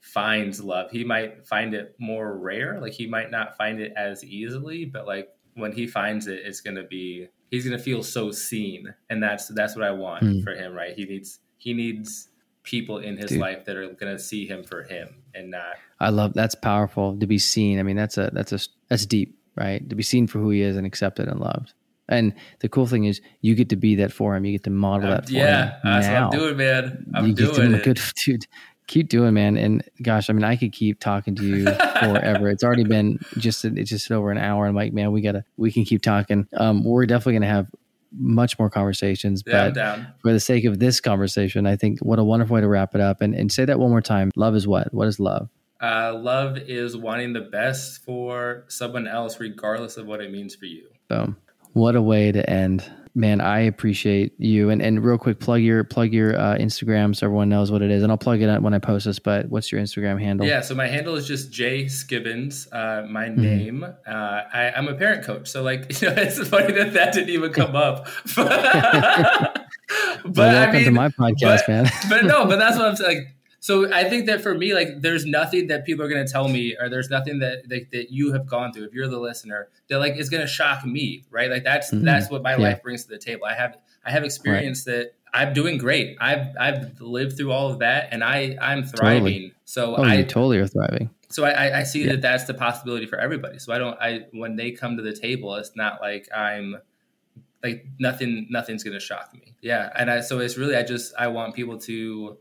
finds 0.00 0.60
love 0.60 0.90
he 0.90 1.02
might 1.02 1.46
find 1.46 1.74
it 1.74 1.96
more 1.98 2.36
rare 2.36 2.78
like 2.80 2.92
he 2.92 3.06
might 3.06 3.30
not 3.30 3.56
find 3.56 3.80
it 3.80 3.92
as 3.96 4.22
easily 4.24 4.84
but 4.84 5.06
like 5.06 5.28
when 5.54 5.72
he 5.72 5.86
finds 5.86 6.26
it 6.26 6.40
it's 6.44 6.60
going 6.60 6.76
to 6.76 6.84
be 6.84 7.26
he's 7.50 7.64
going 7.64 7.76
to 7.76 7.82
feel 7.82 8.02
so 8.02 8.30
seen 8.30 8.94
and 9.08 9.22
that's 9.22 9.48
that's 9.48 9.74
what 9.74 9.84
I 9.84 9.90
want 9.92 10.24
mm. 10.24 10.44
for 10.44 10.52
him 10.52 10.72
right 10.72 10.94
he 10.94 11.04
needs 11.04 11.40
he 11.58 11.74
needs 11.74 12.28
people 12.62 12.98
in 12.98 13.16
his 13.16 13.30
Dude. 13.30 13.40
life 13.40 13.64
that 13.66 13.76
are 13.76 13.86
going 13.86 14.16
to 14.16 14.18
see 14.18 14.46
him 14.46 14.62
for 14.62 14.82
him 14.82 15.22
and 15.34 15.50
not 15.50 15.76
I 16.00 16.10
love 16.10 16.34
that's 16.34 16.54
powerful 16.54 17.16
to 17.18 17.26
be 17.26 17.38
seen. 17.38 17.78
I 17.78 17.82
mean, 17.82 17.96
that's 17.96 18.18
a 18.18 18.30
that's 18.32 18.52
a 18.52 18.60
that's 18.88 19.06
deep, 19.06 19.38
right? 19.56 19.88
To 19.88 19.96
be 19.96 20.02
seen 20.02 20.26
for 20.26 20.38
who 20.38 20.50
he 20.50 20.62
is 20.62 20.76
and 20.76 20.86
accepted 20.86 21.28
and 21.28 21.40
loved. 21.40 21.74
And 22.08 22.34
the 22.60 22.68
cool 22.68 22.86
thing 22.86 23.04
is, 23.04 23.20
you 23.42 23.54
get 23.54 23.68
to 23.70 23.76
be 23.76 23.96
that 23.96 24.12
for 24.12 24.34
him. 24.34 24.44
You 24.44 24.52
get 24.52 24.64
to 24.64 24.70
model 24.70 25.10
that 25.10 25.26
for 25.26 25.32
yeah, 25.32 25.42
him. 25.42 25.72
Yeah, 25.84 25.90
that's 25.90 26.06
now. 26.06 26.28
what 26.28 26.34
I'm 26.34 26.40
doing, 26.40 26.56
man. 26.56 27.06
I'm 27.14 27.26
you 27.26 27.34
doing, 27.34 27.54
doing 27.54 27.74
it. 27.74 27.84
Good, 27.84 28.00
dude. 28.24 28.46
Keep 28.86 29.10
doing, 29.10 29.34
man. 29.34 29.58
And 29.58 29.84
gosh, 30.00 30.30
I 30.30 30.32
mean, 30.32 30.44
I 30.44 30.56
could 30.56 30.72
keep 30.72 31.00
talking 31.00 31.34
to 31.34 31.44
you 31.44 31.64
forever. 31.66 32.48
it's 32.48 32.64
already 32.64 32.84
been 32.84 33.18
just 33.36 33.62
it's 33.64 33.90
just 33.90 34.10
over 34.10 34.30
an 34.30 34.38
hour. 34.38 34.66
I'm 34.66 34.74
like, 34.74 34.94
man, 34.94 35.12
we 35.12 35.20
gotta 35.20 35.44
we 35.58 35.70
can 35.70 35.84
keep 35.84 36.00
talking. 36.00 36.46
Um, 36.56 36.84
we're 36.84 37.04
definitely 37.04 37.34
gonna 37.34 37.52
have 37.52 37.70
much 38.12 38.58
more 38.58 38.70
conversations. 38.70 39.42
Yeah, 39.46 39.70
but 39.70 40.00
for 40.22 40.32
the 40.32 40.40
sake 40.40 40.64
of 40.64 40.78
this 40.78 41.00
conversation, 41.00 41.66
I 41.66 41.76
think 41.76 42.00
what 42.00 42.18
a 42.18 42.24
wonderful 42.24 42.54
way 42.54 42.60
to 42.60 42.68
wrap 42.68 42.94
it 42.94 43.00
up. 43.00 43.20
And, 43.20 43.34
and 43.34 43.50
say 43.50 43.64
that 43.64 43.78
one 43.78 43.90
more 43.90 44.00
time. 44.00 44.30
Love 44.36 44.54
is 44.54 44.66
what? 44.66 44.92
What 44.92 45.08
is 45.08 45.20
love? 45.20 45.48
Uh, 45.80 46.14
love 46.14 46.58
is 46.58 46.96
wanting 46.96 47.32
the 47.32 47.40
best 47.40 48.04
for 48.04 48.64
someone 48.68 49.06
else, 49.06 49.38
regardless 49.38 49.96
of 49.96 50.06
what 50.06 50.20
it 50.20 50.32
means 50.32 50.54
for 50.54 50.66
you. 50.66 50.88
Boom. 51.08 51.36
What 51.72 51.94
a 51.94 52.02
way 52.02 52.32
to 52.32 52.48
end. 52.50 52.90
Man, 53.18 53.40
I 53.40 53.62
appreciate 53.62 54.32
you. 54.38 54.70
And 54.70 54.80
and 54.80 55.04
real 55.04 55.18
quick, 55.18 55.40
plug 55.40 55.60
your 55.60 55.82
plug 55.82 56.12
your 56.12 56.38
uh, 56.38 56.54
Instagram 56.54 57.16
so 57.16 57.26
everyone 57.26 57.48
knows 57.48 57.72
what 57.72 57.82
it 57.82 57.90
is, 57.90 58.04
and 58.04 58.12
I'll 58.12 58.16
plug 58.16 58.40
it 58.40 58.62
when 58.62 58.74
I 58.74 58.78
post 58.78 59.06
this. 59.06 59.18
But 59.18 59.48
what's 59.48 59.72
your 59.72 59.80
Instagram 59.80 60.20
handle? 60.20 60.46
Yeah, 60.46 60.60
so 60.60 60.76
my 60.76 60.86
handle 60.86 61.16
is 61.16 61.26
just 61.26 61.50
Jay 61.50 61.86
Skibbins. 61.86 62.68
Uh, 62.70 63.08
my 63.08 63.24
mm-hmm. 63.24 63.42
name. 63.42 63.82
Uh, 63.82 64.08
I, 64.08 64.70
am 64.76 64.86
a 64.86 64.94
parent 64.94 65.24
coach, 65.24 65.48
so 65.48 65.64
like 65.64 65.80
you 66.00 66.08
know, 66.08 66.14
it's 66.16 66.46
funny 66.46 66.72
that 66.72 66.92
that 66.92 67.12
didn't 67.12 67.30
even 67.30 67.52
come 67.52 67.74
up. 67.74 68.06
but 68.36 68.46
well, 68.46 69.62
welcome 70.24 70.70
I 70.70 70.72
mean, 70.72 70.84
to 70.84 70.90
my 70.92 71.08
podcast, 71.08 71.62
but, 71.66 71.68
man. 71.68 71.90
but 72.08 72.24
no, 72.24 72.46
but 72.46 72.60
that's 72.60 72.78
what 72.78 72.86
I'm 72.86 72.94
saying. 72.94 73.26
So 73.60 73.92
I 73.92 74.08
think 74.08 74.26
that 74.26 74.40
for 74.40 74.54
me, 74.54 74.72
like, 74.72 75.00
there's 75.00 75.26
nothing 75.26 75.66
that 75.66 75.84
people 75.84 76.04
are 76.04 76.08
going 76.08 76.24
to 76.24 76.32
tell 76.32 76.48
me, 76.48 76.76
or 76.78 76.88
there's 76.88 77.10
nothing 77.10 77.40
that, 77.40 77.68
that, 77.68 77.90
that 77.90 78.10
you 78.10 78.32
have 78.32 78.46
gone 78.46 78.72
through. 78.72 78.84
If 78.84 78.92
you're 78.92 79.08
the 79.08 79.18
listener, 79.18 79.68
that 79.88 79.98
like 79.98 80.16
is 80.16 80.30
going 80.30 80.42
to 80.42 80.46
shock 80.46 80.84
me, 80.84 81.24
right? 81.30 81.50
Like 81.50 81.64
that's 81.64 81.90
mm-hmm. 81.90 82.04
that's 82.04 82.30
what 82.30 82.42
my 82.42 82.52
yeah. 82.52 82.62
life 82.62 82.82
brings 82.82 83.04
to 83.04 83.10
the 83.10 83.18
table. 83.18 83.46
I 83.46 83.54
have 83.54 83.76
I 84.04 84.10
have 84.10 84.24
experience 84.24 84.86
right. 84.86 84.94
that 84.94 85.14
I'm 85.32 85.52
doing 85.52 85.78
great. 85.78 86.16
I've 86.20 86.56
I've 86.58 87.00
lived 87.00 87.36
through 87.36 87.52
all 87.52 87.70
of 87.70 87.80
that, 87.80 88.08
and 88.12 88.22
I 88.22 88.56
I'm 88.60 88.84
thriving. 88.84 89.24
Totally. 89.24 89.54
So 89.64 89.96
oh, 89.96 90.02
I 90.02 90.14
you 90.16 90.24
totally 90.24 90.58
are 90.58 90.66
thriving. 90.66 91.10
So 91.30 91.44
I, 91.44 91.80
I 91.80 91.82
see 91.82 92.04
yeah. 92.04 92.12
that 92.12 92.22
that's 92.22 92.44
the 92.44 92.54
possibility 92.54 93.06
for 93.06 93.18
everybody. 93.18 93.58
So 93.58 93.72
I 93.72 93.78
don't 93.78 93.98
I 94.00 94.26
when 94.32 94.56
they 94.56 94.70
come 94.70 94.96
to 94.96 95.02
the 95.02 95.14
table, 95.14 95.54
it's 95.56 95.76
not 95.76 96.00
like 96.00 96.28
I'm 96.34 96.76
like 97.62 97.86
nothing 97.98 98.46
nothing's 98.50 98.84
going 98.84 98.94
to 98.98 99.04
shock 99.04 99.34
me. 99.34 99.54
Yeah, 99.60 99.90
and 99.94 100.10
I 100.10 100.20
so 100.20 100.38
it's 100.38 100.56
really 100.56 100.76
I 100.76 100.84
just 100.84 101.12
I 101.18 101.28
want 101.28 101.54
people 101.54 101.78
to 101.80 102.38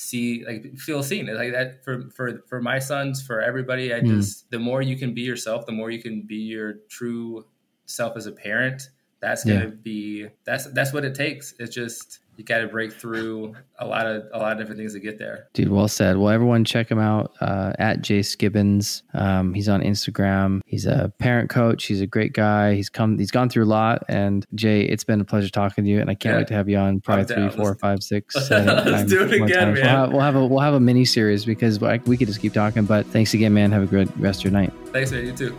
see 0.00 0.44
like 0.46 0.78
feel 0.78 1.02
seen 1.02 1.26
like 1.26 1.50
that 1.50 1.84
for 1.84 2.08
for 2.14 2.40
for 2.48 2.62
my 2.62 2.78
sons 2.78 3.20
for 3.20 3.40
everybody 3.40 3.92
i 3.92 3.98
mm. 3.98 4.06
just 4.06 4.48
the 4.52 4.58
more 4.58 4.80
you 4.80 4.96
can 4.96 5.12
be 5.12 5.22
yourself 5.22 5.66
the 5.66 5.72
more 5.72 5.90
you 5.90 6.00
can 6.00 6.22
be 6.22 6.36
your 6.36 6.74
true 6.88 7.44
self 7.86 8.16
as 8.16 8.24
a 8.24 8.30
parent 8.30 8.90
that's 9.18 9.44
gonna 9.44 9.64
yeah. 9.64 9.70
be 9.82 10.28
that's 10.44 10.66
that's 10.72 10.92
what 10.92 11.04
it 11.04 11.16
takes 11.16 11.52
it's 11.58 11.74
just 11.74 12.20
you 12.38 12.44
got 12.44 12.58
to 12.58 12.68
break 12.68 12.92
through 12.92 13.52
a 13.80 13.86
lot 13.86 14.06
of 14.06 14.28
a 14.32 14.38
lot 14.38 14.52
of 14.52 14.58
different 14.58 14.78
things 14.78 14.94
to 14.94 15.00
get 15.00 15.18
there. 15.18 15.48
Dude, 15.54 15.70
well 15.70 15.88
said. 15.88 16.16
Well, 16.16 16.28
everyone 16.28 16.64
check 16.64 16.88
him 16.88 17.00
out 17.00 17.32
uh, 17.40 17.72
at 17.80 18.00
Jay 18.00 18.20
Skibbins. 18.20 19.02
Um, 19.12 19.52
he's 19.52 19.68
on 19.68 19.82
Instagram. 19.82 20.60
He's 20.64 20.86
a 20.86 21.12
parent 21.18 21.50
coach. 21.50 21.86
He's 21.86 22.00
a 22.00 22.06
great 22.06 22.32
guy. 22.32 22.74
He's 22.74 22.88
come. 22.88 23.18
He's 23.18 23.32
gone 23.32 23.48
through 23.48 23.64
a 23.64 23.66
lot. 23.66 24.04
And 24.08 24.46
Jay, 24.54 24.82
it's 24.82 25.02
been 25.02 25.20
a 25.20 25.24
pleasure 25.24 25.50
talking 25.50 25.82
to 25.82 25.90
you. 25.90 26.00
And 26.00 26.08
I 26.08 26.14
can't 26.14 26.34
yeah. 26.34 26.38
wait 26.38 26.46
to 26.46 26.54
have 26.54 26.68
you 26.68 26.78
on 26.78 27.00
probably 27.00 27.24
three, 27.24 27.50
four, 27.50 27.74
five, 27.74 28.04
six. 28.04 28.36
Let's 28.50 29.10
do 29.10 29.24
it 29.24 29.32
again, 29.32 29.74
man. 29.74 29.82
We'll 29.82 29.84
have, 29.84 30.12
we'll 30.12 30.20
have, 30.20 30.36
a 30.36 30.46
we'll 30.46 30.60
have 30.60 30.74
a 30.74 30.80
mini 30.80 31.04
series 31.04 31.44
because 31.44 31.80
we 31.80 32.16
could 32.16 32.28
just 32.28 32.40
keep 32.40 32.52
talking. 32.52 32.84
But 32.84 33.04
thanks 33.06 33.34
again, 33.34 33.52
man. 33.52 33.72
Have 33.72 33.82
a 33.82 33.86
good 33.86 34.16
rest 34.20 34.40
of 34.40 34.44
your 34.44 34.52
night. 34.52 34.72
Thanks, 34.92 35.10
man. 35.10 35.26
You 35.26 35.32
too. 35.32 35.58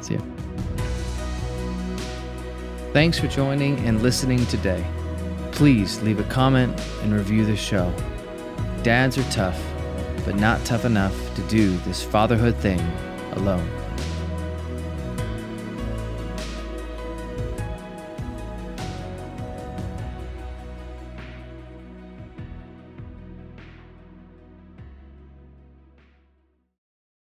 See 0.00 0.14
you. 0.14 0.20
Thanks 2.92 3.18
for 3.18 3.26
joining 3.26 3.78
and 3.80 4.00
listening 4.00 4.46
today 4.46 4.84
please 5.60 6.00
leave 6.00 6.18
a 6.18 6.24
comment 6.24 6.74
and 7.02 7.12
review 7.12 7.44
the 7.44 7.54
show. 7.54 7.92
Dads 8.82 9.18
are 9.18 9.30
tough, 9.30 9.62
but 10.24 10.34
not 10.36 10.58
tough 10.64 10.86
enough 10.86 11.14
to 11.34 11.42
do 11.48 11.76
this 11.80 12.02
fatherhood 12.02 12.56
thing 12.56 12.80
alone. 13.32 13.79